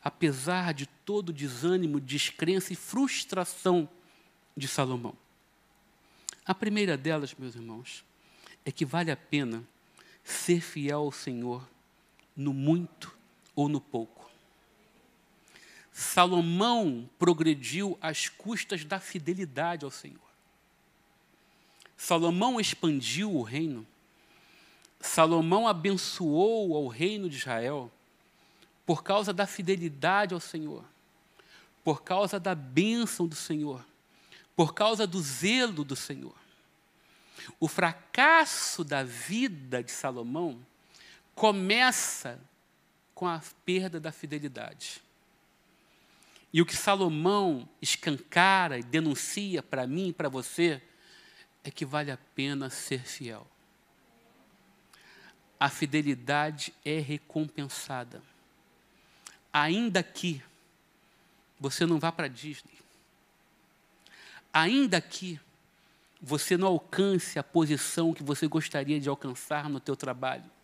[0.03, 3.87] apesar de todo o desânimo, descrença e frustração
[4.57, 5.15] de Salomão.
[6.45, 8.03] A primeira delas, meus irmãos,
[8.65, 9.63] é que vale a pena
[10.23, 11.65] ser fiel ao Senhor
[12.37, 13.17] no muito
[13.55, 14.29] ou no pouco.
[15.91, 20.19] Salomão progrediu às custas da fidelidade ao Senhor.
[21.97, 23.85] Salomão expandiu o reino.
[25.01, 27.91] Salomão abençoou ao reino de Israel
[28.85, 30.85] por causa da fidelidade ao Senhor,
[31.83, 33.83] por causa da bênção do Senhor,
[34.55, 36.35] por causa do zelo do Senhor.
[37.59, 40.59] O fracasso da vida de Salomão
[41.37, 42.39] começa
[43.13, 45.03] com a perda da fidelidade.
[46.51, 50.81] E o que Salomão escancara e denuncia para mim e para você
[51.63, 53.45] é que vale a pena ser fiel.
[55.59, 58.19] A fidelidade é recompensada.
[59.53, 60.41] Ainda que
[61.59, 62.79] você não vá para Disney,
[64.51, 65.39] ainda que
[66.19, 70.56] você não alcance a posição que você gostaria de alcançar no teu trabalho,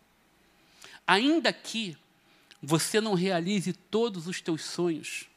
[1.06, 1.96] Ainda que
[2.62, 5.28] você não realize todos os teus sonhos,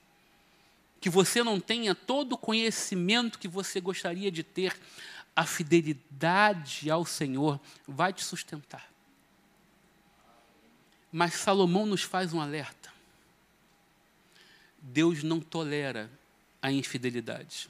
[0.99, 4.79] que você não tenha todo o conhecimento que você gostaria de ter,
[5.35, 8.91] a fidelidade ao Senhor vai te sustentar.
[11.11, 12.91] Mas Salomão nos faz um alerta.
[14.81, 16.09] Deus não tolera
[16.61, 17.69] a infidelidade.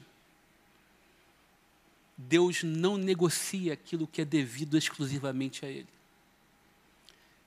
[2.16, 5.97] Deus não negocia aquilo que é devido exclusivamente a Ele.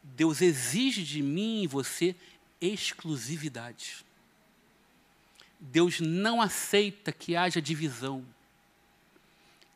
[0.04, 2.16] Deus exige de mim e você
[2.60, 4.06] exclusividade.
[5.60, 8.26] Deus não aceita que haja divisão,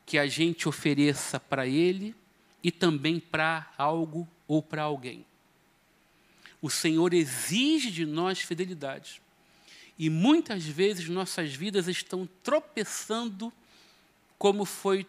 [0.05, 2.15] que a gente ofereça para Ele
[2.63, 5.25] e também para algo ou para alguém.
[6.61, 9.21] O Senhor exige de nós fidelidade.
[9.97, 13.53] E muitas vezes nossas vidas estão tropeçando,
[14.38, 15.07] como foi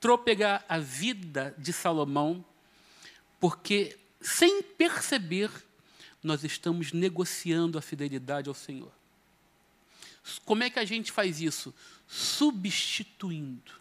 [0.00, 2.44] tropegar a vida de Salomão,
[3.40, 5.50] porque, sem perceber,
[6.22, 8.92] nós estamos negociando a fidelidade ao Senhor.
[10.44, 11.74] Como é que a gente faz isso?
[12.06, 13.72] Substituindo.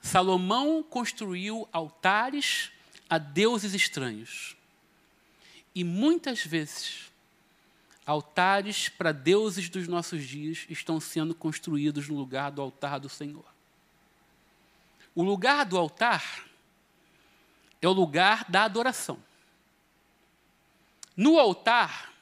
[0.00, 2.70] Salomão construiu altares
[3.08, 4.56] a deuses estranhos.
[5.74, 7.10] E muitas vezes,
[8.06, 13.44] altares para deuses dos nossos dias estão sendo construídos no lugar do altar do Senhor.
[15.14, 16.49] O lugar do altar
[17.80, 19.22] é o lugar da adoração.
[21.16, 22.12] No altar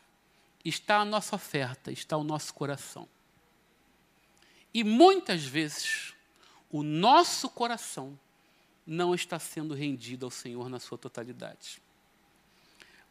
[0.65, 3.09] está a nossa oferta, está o nosso coração.
[4.73, 6.15] E muitas vezes
[6.71, 8.19] o nosso coração
[8.87, 11.81] não está sendo rendido ao Senhor na sua totalidade.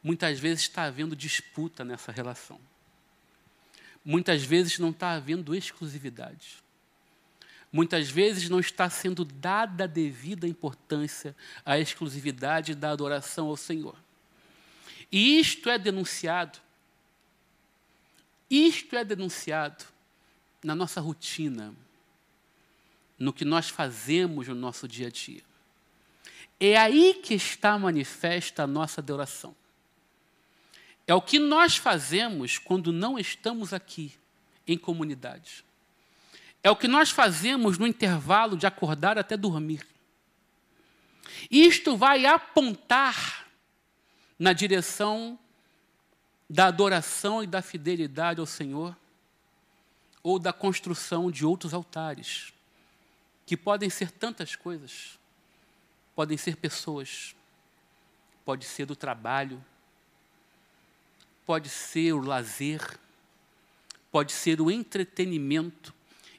[0.02, 2.60] Muitas vezes está havendo disputa nessa relação.
[4.04, 6.64] Muitas vezes não está havendo exclusividade.
[7.72, 13.96] Muitas vezes não está sendo dada a devida importância à exclusividade da adoração ao Senhor.
[15.12, 16.60] E isto é denunciado.
[18.50, 19.86] Isto é denunciado
[20.64, 21.74] na nossa rotina,
[23.20, 25.44] no que nós fazemos no nosso dia a dia.
[26.60, 29.56] É aí que está manifesta a nossa adoração.
[31.06, 34.14] É o que nós fazemos quando não estamos aqui
[34.66, 35.64] em comunidade.
[36.68, 39.88] É o que nós fazemos no intervalo de acordar até dormir.
[41.50, 43.48] Isto vai apontar
[44.38, 45.40] na direção
[46.50, 48.94] da adoração e da fidelidade ao Senhor,
[50.22, 52.52] ou da construção de outros altares,
[53.46, 55.18] que podem ser tantas coisas.
[56.14, 57.34] Podem ser pessoas,
[58.44, 59.64] pode ser do trabalho,
[61.46, 63.00] pode ser o lazer,
[64.12, 65.96] pode ser o entretenimento,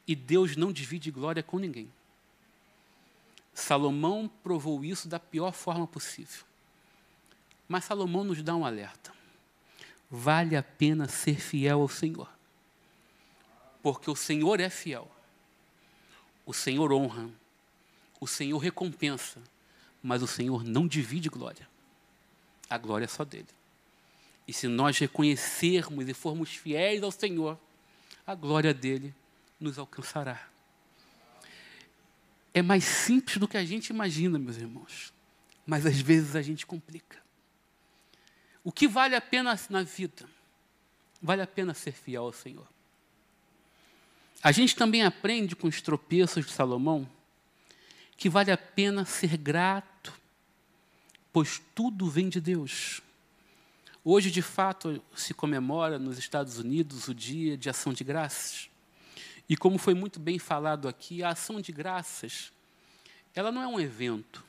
[0.09, 1.93] e Deus não divide glória com ninguém.
[3.53, 6.45] Salomão provou isso da pior forma possível.
[7.69, 9.13] Mas Salomão nos dá um alerta.
[10.11, 12.31] Vale a pena ser fiel ao Senhor.
[13.83, 15.11] Porque o Senhor é fiel.
[16.47, 17.29] O Senhor honra.
[18.19, 19.43] O Senhor recompensa.
[20.03, 21.69] Mas o Senhor não divide glória.
[22.71, 23.49] A glória é só dele.
[24.47, 27.59] E se nós reconhecermos e formos fiéis ao Senhor,
[28.27, 29.15] a glória dele
[29.61, 30.49] nos alcançará.
[32.53, 35.13] É mais simples do que a gente imagina, meus irmãos.
[35.67, 37.19] Mas às vezes a gente complica.
[38.65, 40.29] O que vale a pena na vida?
[41.21, 42.67] Vale a pena ser fiel ao Senhor.
[44.43, 47.09] A gente também aprende com os tropeços de Salomão
[48.17, 50.13] que vale a pena ser grato,
[51.33, 53.01] pois tudo vem de Deus.
[54.05, 58.69] Hoje, de fato, se comemora nos Estados Unidos o Dia de Ação de Graças.
[59.49, 62.53] E como foi muito bem falado aqui, a ação de graças,
[63.35, 64.45] ela não é um evento.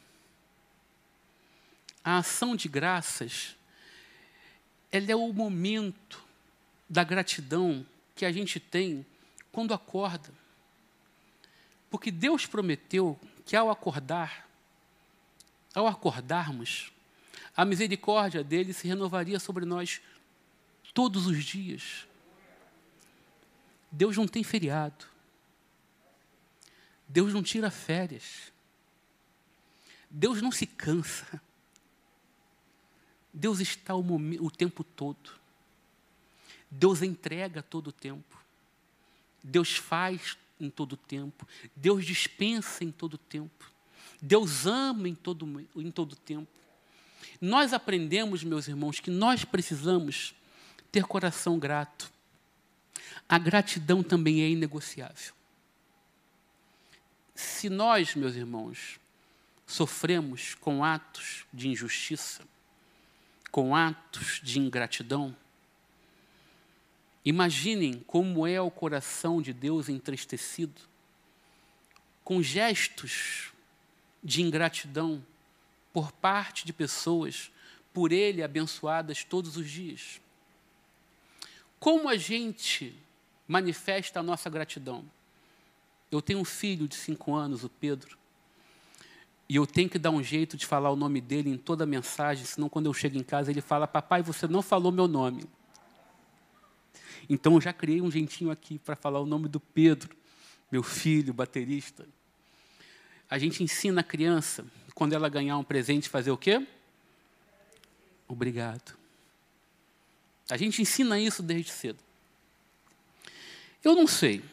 [2.04, 3.56] A ação de graças,
[4.92, 6.22] ela é o momento
[6.90, 7.86] da gratidão
[8.16, 9.06] que a gente tem
[9.52, 10.34] quando acorda.
[11.90, 14.48] Porque Deus prometeu que ao acordar,
[15.74, 16.92] ao acordarmos,
[17.56, 20.02] a misericórdia dele se renovaria sobre nós
[20.94, 22.09] todos os dias.
[23.92, 25.06] Deus não tem feriado.
[27.08, 28.52] Deus não tira férias.
[30.10, 31.42] Deus não se cansa.
[33.34, 34.04] Deus está o,
[34.44, 35.32] o tempo todo.
[36.70, 38.38] Deus entrega todo o tempo.
[39.44, 41.48] Deus faz em todo o tempo.
[41.76, 43.72] Deus dispensa em todo o tempo.
[44.22, 46.48] Deus ama em todo, em todo tempo.
[47.40, 50.36] Nós aprendemos, meus irmãos, que nós precisamos
[50.92, 52.12] ter coração grato.
[53.30, 55.34] A gratidão também é inegociável.
[57.36, 59.00] Se nós, meus irmãos,
[59.66, 62.44] sofremos com atos de injustiça,
[63.52, 65.36] com atos de ingratidão,
[67.24, 70.82] Imaginem como é o coração de Deus entristecido,
[72.24, 73.52] com gestos
[74.24, 75.24] de ingratidão
[75.92, 77.52] por parte de pessoas
[77.94, 80.22] por Ele abençoadas todos os dias.
[81.80, 82.96] Como a gente
[83.50, 85.04] manifesta a nossa gratidão?
[86.10, 88.18] Eu tenho um filho de cinco anos, o Pedro,
[89.50, 91.88] e eu tenho que dar um jeito de falar o nome dele em toda a
[91.88, 95.44] mensagem, senão quando eu chego em casa ele fala: Papai, você não falou meu nome.
[97.28, 100.16] Então eu já criei um jeitinho aqui para falar o nome do Pedro,
[100.72, 102.08] meu filho, baterista.
[103.28, 106.66] A gente ensina a criança, quando ela ganhar um presente, fazer o quê?
[108.28, 108.96] Obrigado.
[110.50, 112.09] A gente ensina isso desde cedo.
[113.84, 114.44] Eu não sei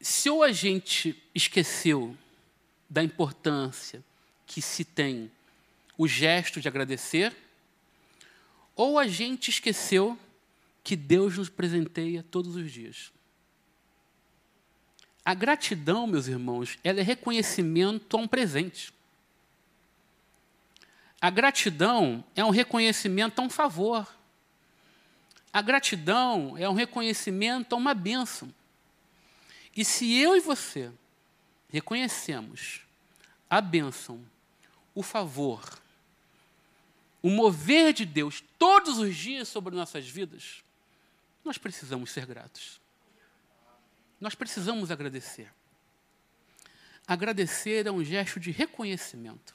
[0.00, 2.16] se ou a gente esqueceu
[2.90, 4.04] da importância
[4.46, 5.30] que se tem
[5.96, 7.34] o gesto de agradecer,
[8.76, 10.18] ou a gente esqueceu
[10.82, 13.10] que Deus nos presenteia todos os dias.
[15.24, 18.92] A gratidão, meus irmãos, ela é reconhecimento a um presente.
[21.18, 24.06] A gratidão é um reconhecimento a um favor.
[25.54, 28.52] A gratidão é um reconhecimento a uma bênção.
[29.76, 30.90] E se eu e você
[31.68, 32.80] reconhecemos
[33.48, 34.20] a bênção,
[34.92, 35.62] o favor,
[37.22, 40.64] o mover de Deus todos os dias sobre nossas vidas,
[41.44, 42.80] nós precisamos ser gratos.
[44.20, 45.52] Nós precisamos agradecer.
[47.06, 49.54] Agradecer é um gesto de reconhecimento.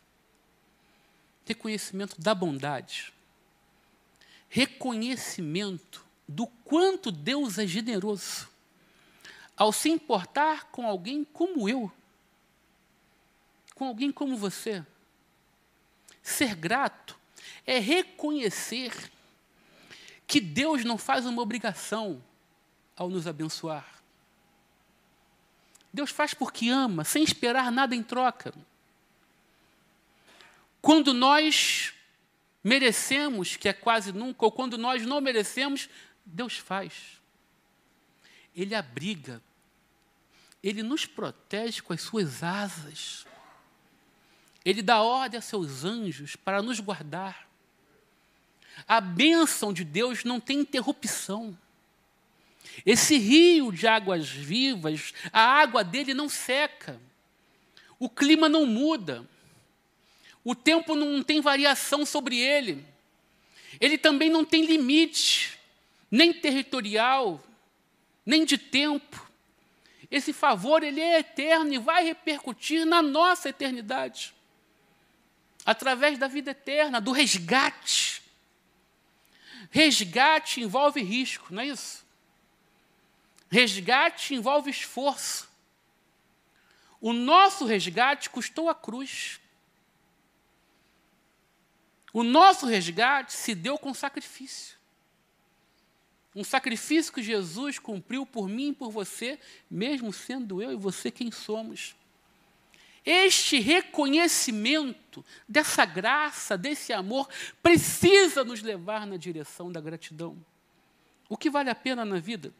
[1.45, 3.11] Reconhecimento da bondade.
[4.49, 8.49] Reconhecimento do quanto Deus é generoso
[9.59, 11.91] ao se importar com alguém como eu,
[13.75, 14.85] com alguém como você.
[16.23, 17.19] Ser grato
[17.65, 19.11] é reconhecer
[20.25, 22.23] que Deus não faz uma obrigação
[22.95, 24.01] ao nos abençoar.
[25.91, 28.53] Deus faz porque ama, sem esperar nada em troca.
[30.81, 31.93] Quando nós
[32.63, 35.89] merecemos, que é quase nunca, ou quando nós não merecemos,
[36.25, 37.19] Deus faz.
[38.55, 39.41] Ele abriga
[40.63, 43.25] ele nos protege com as suas asas.
[44.63, 47.47] Ele dá ordem a seus anjos para nos guardar.
[48.87, 51.57] A bênção de Deus não tem interrupção.
[52.85, 56.99] Esse rio de águas vivas, a água dele não seca.
[57.97, 59.25] O clima não muda.
[60.43, 62.85] O tempo não tem variação sobre ele.
[63.79, 65.59] Ele também não tem limite,
[66.09, 67.41] nem territorial,
[68.25, 69.29] nem de tempo.
[70.09, 74.33] Esse favor ele é eterno e vai repercutir na nossa eternidade.
[75.65, 78.23] Através da vida eterna, do resgate.
[79.69, 82.03] Resgate envolve risco, não é isso?
[83.51, 85.47] Resgate envolve esforço.
[86.99, 89.39] O nosso resgate custou a cruz.
[92.19, 94.75] O nosso resgate se deu com sacrifício.
[96.35, 99.39] Um sacrifício que Jesus cumpriu por mim e por você,
[99.71, 101.95] mesmo sendo eu e você quem somos.
[103.05, 107.29] Este reconhecimento dessa graça, desse amor,
[107.63, 110.37] precisa nos levar na direção da gratidão.
[111.29, 112.51] O que vale a pena na vida?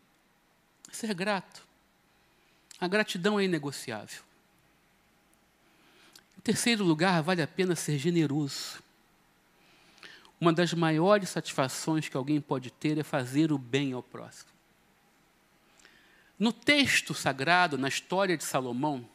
[0.90, 1.68] Ser grato.
[2.80, 4.24] A gratidão é inegociável.
[6.38, 8.88] Em terceiro lugar, vale a pena ser generoso.
[10.40, 14.50] Uma das maiores satisfações que alguém pode ter é fazer o bem ao próximo.
[16.38, 19.08] No texto sagrado, na história de Salomão,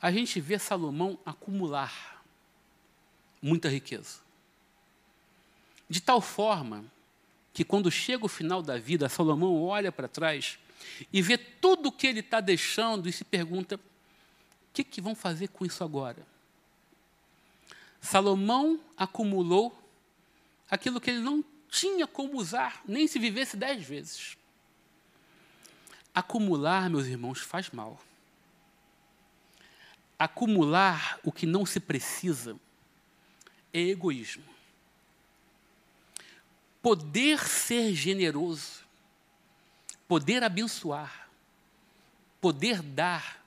[0.00, 2.22] a gente vê Salomão acumular
[3.40, 4.18] muita riqueza.
[5.88, 6.84] De tal forma
[7.52, 10.58] que, quando chega o final da vida, Salomão olha para trás
[11.12, 13.80] e vê tudo o que ele está deixando e se pergunta: o
[14.74, 16.26] que, que vão fazer com isso agora?
[18.00, 19.76] Salomão acumulou
[20.70, 24.36] aquilo que ele não tinha como usar, nem se vivesse dez vezes.
[26.14, 28.00] Acumular, meus irmãos, faz mal.
[30.18, 32.56] Acumular o que não se precisa
[33.72, 34.44] é egoísmo.
[36.82, 38.84] Poder ser generoso,
[40.08, 41.28] poder abençoar,
[42.40, 43.44] poder dar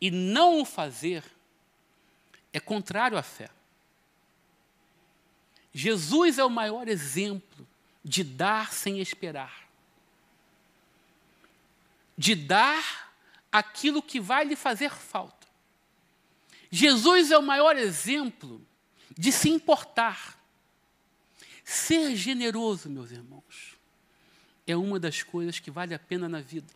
[0.00, 1.22] e não o fazer
[2.52, 3.50] é contrário à fé.
[5.72, 7.66] Jesus é o maior exemplo
[8.04, 9.68] de dar sem esperar.
[12.16, 13.12] De dar
[13.52, 15.46] aquilo que vai lhe fazer falta.
[16.70, 18.64] Jesus é o maior exemplo
[19.16, 20.40] de se importar,
[21.70, 23.76] Ser generoso, meus irmãos,
[24.66, 26.66] é uma das coisas que vale a pena na vida.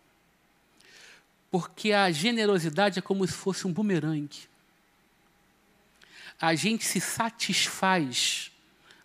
[1.50, 4.48] Porque a generosidade é como se fosse um bumerangue.
[6.41, 8.51] A gente se satisfaz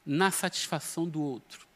[0.06, 1.68] na satisfação do outro.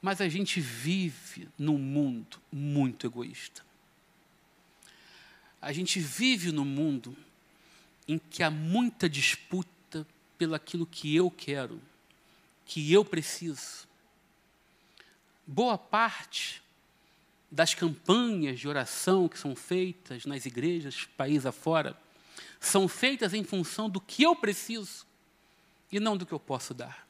[0.00, 3.64] Mas a gente vive num mundo muito egoísta.
[5.60, 7.16] A gente vive num mundo
[8.06, 10.06] em que há muita disputa
[10.38, 11.80] pelo aquilo que eu quero,
[12.64, 13.88] que eu preciso.
[15.46, 16.62] Boa parte
[17.50, 21.96] das campanhas de oração que são feitas nas igrejas, país afora,
[22.66, 25.06] são feitas em função do que eu preciso
[25.90, 27.06] e não do que eu posso dar.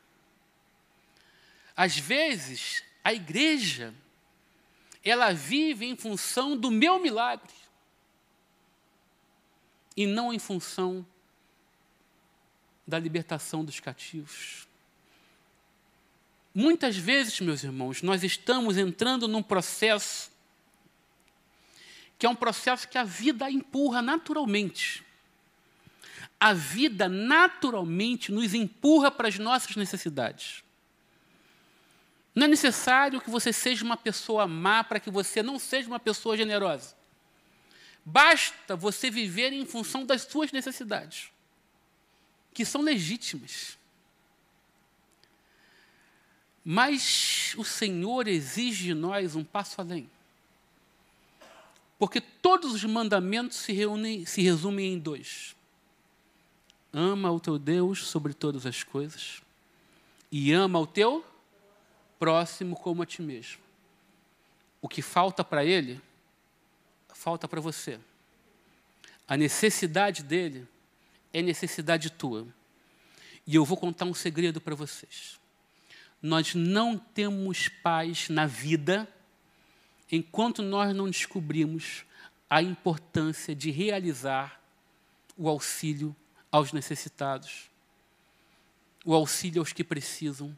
[1.76, 3.94] Às vezes, a igreja,
[5.04, 7.54] ela vive em função do meu milagre
[9.96, 11.06] e não em função
[12.86, 14.66] da libertação dos cativos.
[16.54, 20.30] Muitas vezes, meus irmãos, nós estamos entrando num processo
[22.18, 25.05] que é um processo que a vida empurra naturalmente.
[26.38, 30.62] A vida naturalmente nos empurra para as nossas necessidades.
[32.34, 35.98] Não é necessário que você seja uma pessoa má para que você não seja uma
[35.98, 36.94] pessoa generosa.
[38.04, 41.30] Basta você viver em função das suas necessidades,
[42.52, 43.78] que são legítimas.
[46.62, 50.10] Mas o Senhor exige de nós um passo além.
[51.98, 55.55] Porque todos os mandamentos se, reúnem, se resumem em dois:
[56.98, 59.42] ama o teu Deus sobre todas as coisas,
[60.32, 61.24] e ama o teu
[62.18, 63.60] próximo como a ti mesmo.
[64.80, 66.00] O que falta para ele
[67.16, 67.98] falta para você.
[69.26, 70.68] A necessidade dele
[71.32, 72.46] é necessidade tua.
[73.46, 75.40] E eu vou contar um segredo para vocês.
[76.22, 79.08] Nós não temos paz na vida
[80.10, 82.04] enquanto nós não descobrimos
[82.48, 84.60] a importância de realizar
[85.36, 86.14] o auxílio
[86.56, 87.70] aos necessitados,
[89.04, 90.56] o auxílio aos que precisam,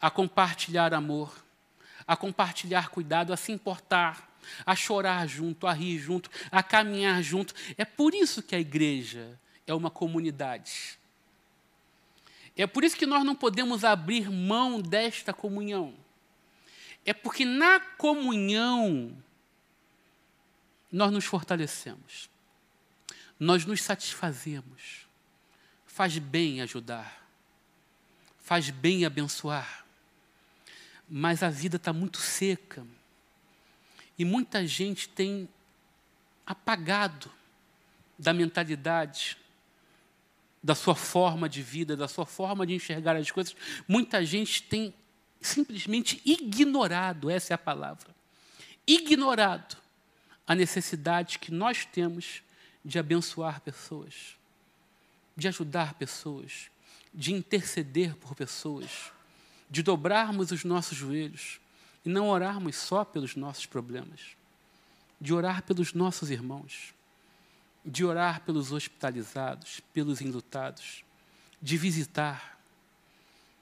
[0.00, 1.44] a compartilhar amor,
[2.06, 4.30] a compartilhar cuidado, a se importar
[4.64, 7.54] a chorar junto, a rir junto, a caminhar junto.
[7.76, 10.98] É por isso que a igreja é uma comunidade.
[12.56, 15.94] É por isso que nós não podemos abrir mão desta comunhão.
[17.04, 19.16] É porque na comunhão
[20.92, 22.28] nós nos fortalecemos,
[23.38, 25.08] nós nos satisfazemos.
[26.00, 27.28] Faz bem ajudar,
[28.38, 29.84] faz bem abençoar,
[31.06, 32.86] mas a vida está muito seca
[34.18, 35.46] e muita gente tem
[36.46, 37.30] apagado
[38.18, 39.36] da mentalidade,
[40.62, 43.54] da sua forma de vida, da sua forma de enxergar as coisas.
[43.86, 44.94] Muita gente tem
[45.38, 48.08] simplesmente ignorado essa é a palavra
[48.86, 49.76] ignorado
[50.46, 52.42] a necessidade que nós temos
[52.82, 54.39] de abençoar pessoas,
[55.40, 56.70] de ajudar pessoas,
[57.12, 59.10] de interceder por pessoas,
[59.70, 61.58] de dobrarmos os nossos joelhos
[62.04, 64.36] e não orarmos só pelos nossos problemas,
[65.18, 66.94] de orar pelos nossos irmãos,
[67.82, 71.02] de orar pelos hospitalizados, pelos enlutados,
[71.60, 72.60] de visitar,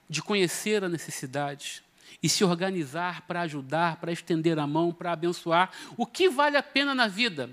[0.09, 1.81] de conhecer a necessidade
[2.21, 5.71] e se organizar para ajudar, para estender a mão, para abençoar.
[5.95, 7.49] O que vale a pena na vida?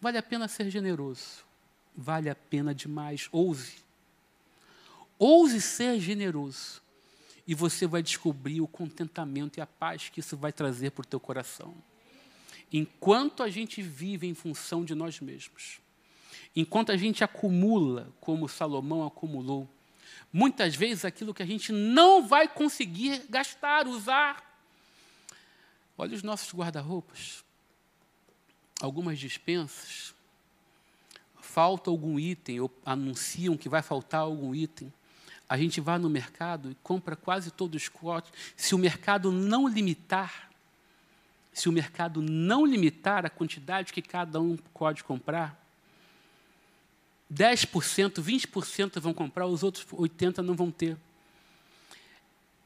[0.00, 1.47] Vale a pena ser generoso.
[2.00, 3.28] Vale a pena demais.
[3.32, 3.78] Ouse.
[5.18, 6.80] Ouse ser generoso
[7.44, 11.04] e você vai descobrir o contentamento e a paz que isso vai trazer para o
[11.04, 11.74] teu coração.
[12.72, 15.80] Enquanto a gente vive em função de nós mesmos,
[16.54, 19.68] enquanto a gente acumula, como Salomão acumulou,
[20.32, 24.62] muitas vezes aquilo que a gente não vai conseguir gastar, usar.
[25.96, 27.42] Olha os nossos guarda-roupas,
[28.80, 30.14] algumas dispensas,
[31.48, 34.92] falta algum item, ou anunciam que vai faltar algum item
[35.48, 38.30] a gente vai no mercado e compra quase todos os cortes.
[38.54, 40.50] Se o mercado não limitar,
[41.52, 45.58] se o mercado não limitar a quantidade que cada um pode comprar,
[47.32, 50.96] 10%, 20% vão comprar, os outros 80% não vão ter.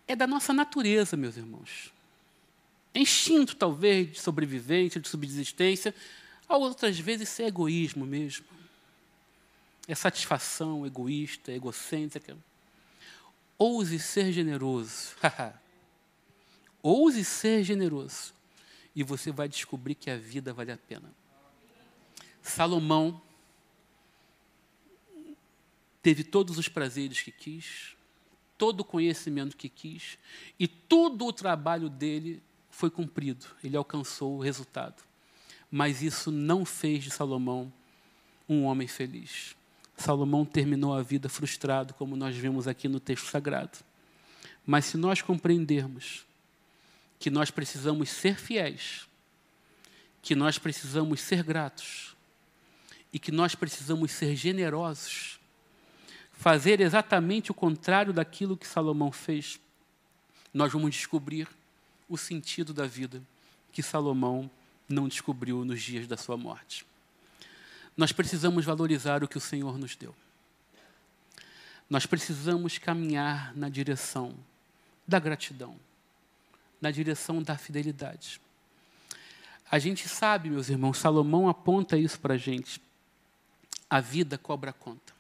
[0.07, 1.93] É da nossa natureza, meus irmãos.
[2.93, 5.95] É instinto, talvez, de sobrevivência, de subsistência.
[6.49, 8.45] Outras vezes, isso é egoísmo mesmo.
[9.87, 12.37] É satisfação egoísta, egocêntrica.
[13.59, 15.15] Ouse ser generoso.
[16.83, 18.33] Ouse ser generoso.
[18.95, 21.13] E você vai descobrir que a vida vale a pena.
[22.43, 23.23] Salomão
[26.03, 27.97] teve todos os prazeres que quis,
[28.59, 30.19] todo o conhecimento que quis,
[30.59, 35.03] e todo o trabalho dele foi cumprido, ele alcançou o resultado.
[35.71, 37.73] Mas isso não fez de Salomão
[38.49, 39.57] um homem feliz.
[40.03, 43.79] Salomão terminou a vida frustrado, como nós vemos aqui no texto sagrado.
[44.67, 46.27] Mas se nós compreendermos
[47.19, 49.09] que nós precisamos ser fiéis,
[50.21, 52.17] que nós precisamos ser gratos
[53.13, 55.39] e que nós precisamos ser generosos,
[56.33, 59.61] fazer exatamente o contrário daquilo que Salomão fez,
[60.53, 61.49] nós vamos descobrir
[62.09, 63.23] o sentido da vida
[63.71, 64.51] que Salomão
[64.89, 66.85] não descobriu nos dias da sua morte.
[67.97, 70.15] Nós precisamos valorizar o que o Senhor nos deu.
[71.89, 74.35] Nós precisamos caminhar na direção
[75.07, 75.77] da gratidão,
[76.81, 78.41] na direção da fidelidade.
[79.71, 82.81] A gente sabe, meus irmãos, Salomão aponta isso para a gente.
[83.89, 85.13] A vida cobra conta.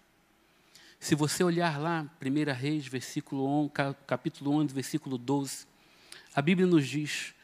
[0.98, 3.72] Se você olhar lá, 1 Reis, versículo 11,
[4.06, 5.66] capítulo 11, versículo 12,
[6.34, 7.34] a Bíblia nos diz: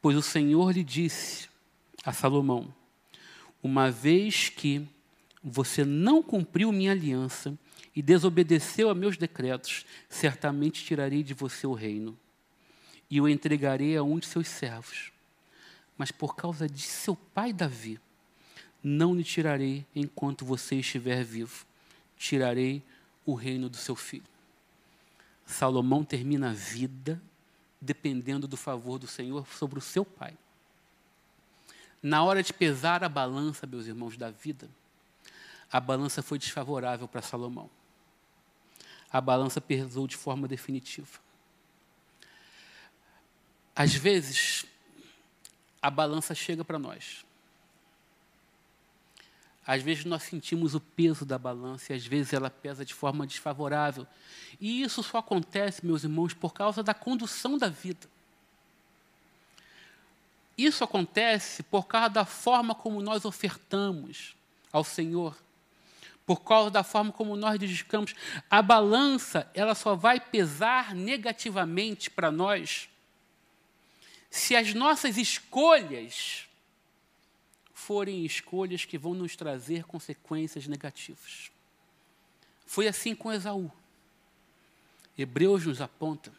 [0.00, 1.48] Pois o Senhor lhe disse
[2.04, 2.72] a Salomão:
[3.62, 4.86] Uma vez que
[5.42, 7.56] você não cumpriu minha aliança
[7.94, 12.18] e desobedeceu a meus decretos, certamente tirarei de você o reino
[13.10, 15.12] e o entregarei a um de seus servos.
[15.98, 18.00] Mas por causa de seu pai Davi,
[18.82, 21.64] não lhe tirarei enquanto você estiver vivo.
[22.16, 22.82] Tirarei
[23.24, 24.24] o reino do seu filho.
[25.44, 27.20] Salomão termina a vida
[27.80, 30.34] dependendo do favor do Senhor sobre o seu pai.
[32.02, 34.68] Na hora de pesar a balança, meus irmãos, da vida,
[35.70, 37.70] a balança foi desfavorável para Salomão.
[39.10, 41.20] A balança pesou de forma definitiva.
[43.74, 44.66] Às vezes,
[45.80, 47.24] a balança chega para nós.
[49.64, 53.26] Às vezes nós sentimos o peso da balança e às vezes ela pesa de forma
[53.26, 54.06] desfavorável.
[54.60, 58.08] E isso só acontece, meus irmãos, por causa da condução da vida.
[60.56, 64.36] Isso acontece por causa da forma como nós ofertamos
[64.72, 65.36] ao Senhor,
[66.26, 68.14] por causa da forma como nós dedicamos.
[68.50, 72.88] A balança, ela só vai pesar negativamente para nós
[74.30, 76.48] se as nossas escolhas
[77.74, 81.50] forem escolhas que vão nos trazer consequências negativas.
[82.64, 83.70] Foi assim com Esaú.
[85.18, 86.32] Hebreus nos aponta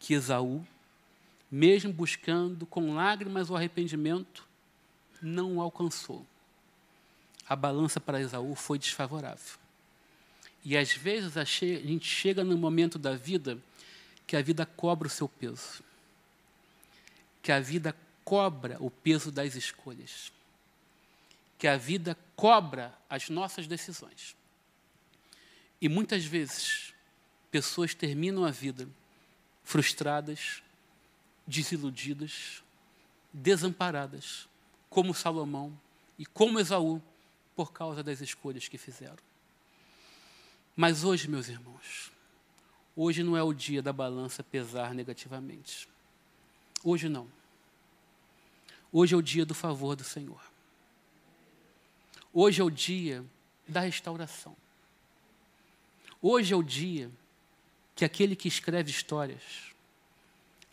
[0.00, 0.66] que Esaú,
[1.56, 4.46] mesmo buscando com lágrimas o arrependimento,
[5.22, 6.26] não o alcançou.
[7.48, 9.58] A balança para Esaú foi desfavorável.
[10.64, 13.58] E às vezes a gente chega num momento da vida
[14.26, 15.82] que a vida cobra o seu peso.
[17.40, 20.32] Que a vida cobra o peso das escolhas
[21.58, 24.36] que a vida cobra as nossas decisões.
[25.80, 26.94] E muitas vezes,
[27.50, 28.88] pessoas terminam a vida
[29.64, 30.62] frustradas,
[31.46, 32.62] desiludidas,
[33.32, 34.48] desamparadas,
[34.88, 35.78] como Salomão
[36.18, 37.02] e como Esaú,
[37.54, 39.16] por causa das escolhas que fizeram.
[40.74, 42.10] Mas hoje, meus irmãos,
[42.94, 45.88] hoje não é o dia da balança pesar negativamente.
[46.84, 47.28] Hoje não.
[48.92, 50.40] Hoje é o dia do favor do Senhor.
[52.32, 53.24] Hoje é o dia
[53.66, 54.54] da restauração.
[56.20, 57.10] Hoje é o dia
[57.94, 59.74] que aquele que escreve histórias,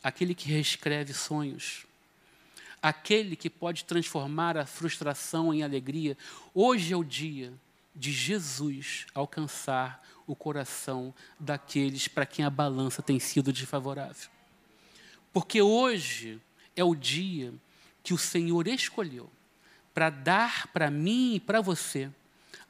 [0.03, 1.85] aquele que reescreve sonhos,
[2.81, 6.17] aquele que pode transformar a frustração em alegria,
[6.53, 7.53] hoje é o dia
[7.95, 14.29] de Jesus alcançar o coração daqueles para quem a balança tem sido desfavorável.
[15.31, 16.41] Porque hoje
[16.75, 17.53] é o dia
[18.03, 19.29] que o Senhor escolheu
[19.93, 22.09] para dar para mim e para você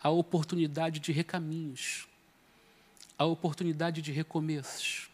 [0.02, 2.08] a oportunidade de recaminhos,
[3.18, 5.10] a oportunidade de recomeços,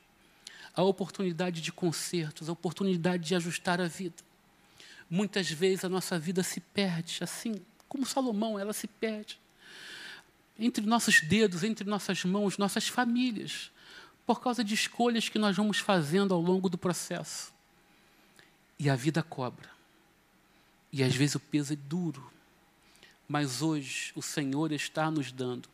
[0.80, 4.24] a oportunidade de consertos, a oportunidade de ajustar a vida.
[5.10, 9.40] Muitas vezes a nossa vida se perde, assim como Salomão, ela se perde
[10.58, 13.72] entre nossos dedos, entre nossas mãos, nossas famílias,
[14.26, 17.54] por causa de escolhas que nós vamos fazendo ao longo do processo.
[18.78, 19.70] E a vida cobra.
[20.92, 22.32] E às vezes o peso é duro.
[23.28, 25.70] Mas hoje o Senhor está nos dando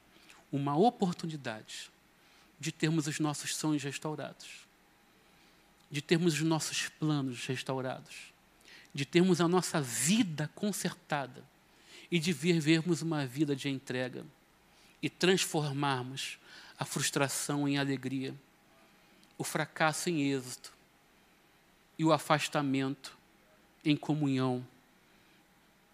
[0.52, 1.92] uma oportunidade
[2.60, 4.65] de termos os nossos sonhos restaurados,
[5.90, 8.34] de termos os nossos planos restaurados,
[8.94, 11.44] de termos a nossa vida consertada
[12.12, 14.26] e de vivermos uma vida de entrega
[15.02, 16.40] e transformarmos
[16.78, 18.34] a frustração em alegria,
[19.38, 20.74] o fracasso em êxito
[21.98, 23.18] e o afastamento
[23.84, 24.66] em comunhão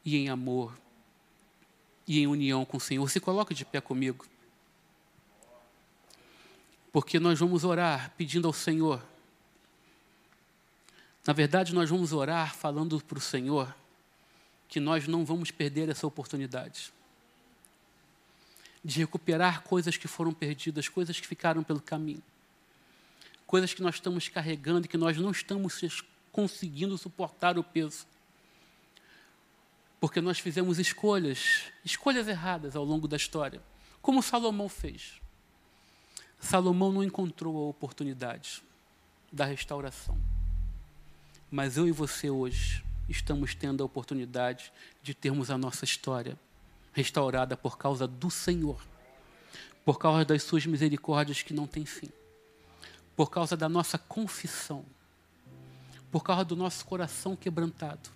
[0.04, 0.78] e em amor
[2.08, 3.10] e em união com o Senhor.
[3.10, 4.26] Se coloque de pé comigo.
[6.92, 9.02] Porque nós vamos orar pedindo ao Senhor.
[11.26, 13.74] Na verdade, nós vamos orar falando para o Senhor
[14.68, 16.92] que nós não vamos perder essa oportunidade
[18.84, 22.24] de recuperar coisas que foram perdidas, coisas que ficaram pelo caminho,
[23.46, 28.08] coisas que nós estamos carregando e que nós não estamos conseguindo suportar o peso.
[30.00, 33.62] Porque nós fizemos escolhas, escolhas erradas ao longo da história,
[34.02, 35.22] como Salomão fez.
[36.40, 38.64] Salomão não encontrou a oportunidade
[39.32, 40.18] da restauração.
[41.52, 44.72] Mas eu e você hoje estamos tendo a oportunidade
[45.04, 46.40] de termos a nossa história
[46.94, 48.82] restaurada por causa do Senhor,
[49.84, 52.10] por causa das suas misericórdias que não têm fim,
[53.18, 54.86] por causa da nossa confissão,
[56.10, 58.10] por causa do nosso coração quebrantado,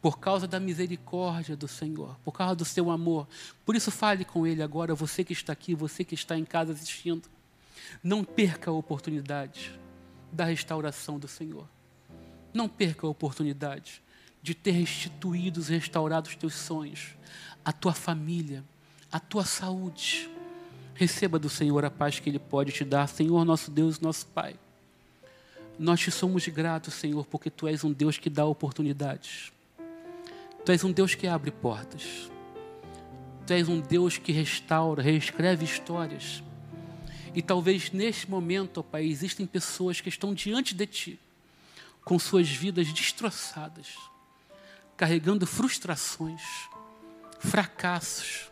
[0.00, 3.28] por causa da misericórdia do Senhor, por causa do seu amor.
[3.66, 6.72] Por isso, fale com Ele agora, você que está aqui, você que está em casa
[6.72, 7.28] assistindo.
[8.02, 9.78] Não perca a oportunidade
[10.32, 11.68] da restauração do Senhor.
[12.58, 14.02] Não perca a oportunidade
[14.42, 17.10] de ter restituído, restaurado os teus sonhos,
[17.64, 18.64] a tua família,
[19.12, 20.28] a tua saúde.
[20.92, 24.56] Receba do Senhor a paz que Ele pode te dar, Senhor nosso Deus, nosso Pai.
[25.78, 29.52] Nós te somos gratos, Senhor, porque Tu és um Deus que dá oportunidades.
[30.64, 32.28] Tu és um Deus que abre portas.
[33.46, 36.42] Tu és um Deus que restaura, reescreve histórias.
[37.32, 41.20] E talvez neste momento, ó Pai, existem pessoas que estão diante de Ti,
[42.08, 43.88] com suas vidas destroçadas,
[44.96, 46.40] carregando frustrações,
[47.38, 48.50] fracassos,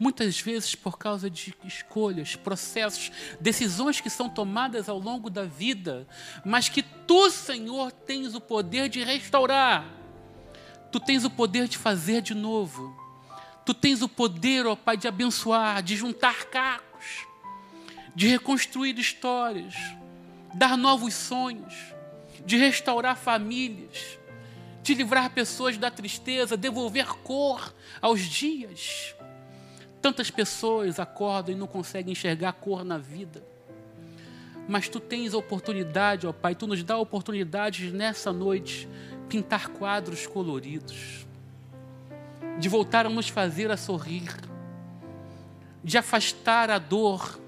[0.00, 6.08] muitas vezes por causa de escolhas, processos, decisões que são tomadas ao longo da vida,
[6.46, 9.84] mas que tu, Senhor, tens o poder de restaurar.
[10.90, 12.98] Tu tens o poder de fazer de novo.
[13.66, 17.26] Tu tens o poder, ó Pai, de abençoar, de juntar cacos,
[18.16, 19.74] de reconstruir histórias,
[20.54, 21.92] dar novos sonhos,
[22.44, 24.18] de restaurar famílias,
[24.82, 29.14] de livrar pessoas da tristeza, devolver cor aos dias.
[30.00, 33.42] Tantas pessoas acordam e não conseguem enxergar cor na vida.
[34.68, 38.88] Mas tu tens a oportunidade, ó Pai, tu nos dá a oportunidade nessa noite
[39.28, 41.26] pintar quadros coloridos,
[42.58, 44.34] de voltar a nos fazer a sorrir,
[45.82, 47.40] de afastar a dor,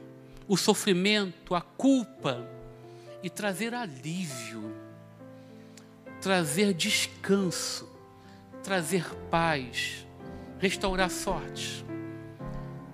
[0.48, 2.55] o sofrimento, a culpa
[3.26, 4.72] e trazer alívio,
[6.20, 7.90] trazer descanso,
[8.62, 10.06] trazer paz,
[10.60, 11.84] restaurar sorte.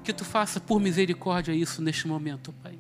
[0.02, 2.78] Que tu faça por misericórdia isso neste momento, Pai.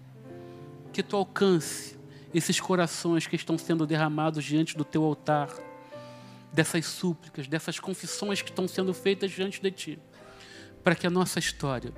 [0.94, 1.98] Que tu alcance
[2.32, 5.50] esses corações que estão sendo derramados diante do teu altar,
[6.54, 9.98] dessas súplicas, dessas confissões que estão sendo feitas diante de ti,
[10.82, 11.92] para que a nossa história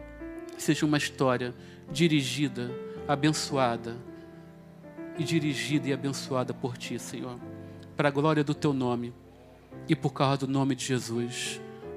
[0.59, 1.55] seja uma história
[1.92, 2.72] dirigida,
[3.07, 4.12] abençoada
[5.18, 7.38] e dirigida e abençoada por ti, Senhor,
[7.96, 9.12] para a glória do teu nome
[9.88, 11.60] e por causa do nome de Jesus.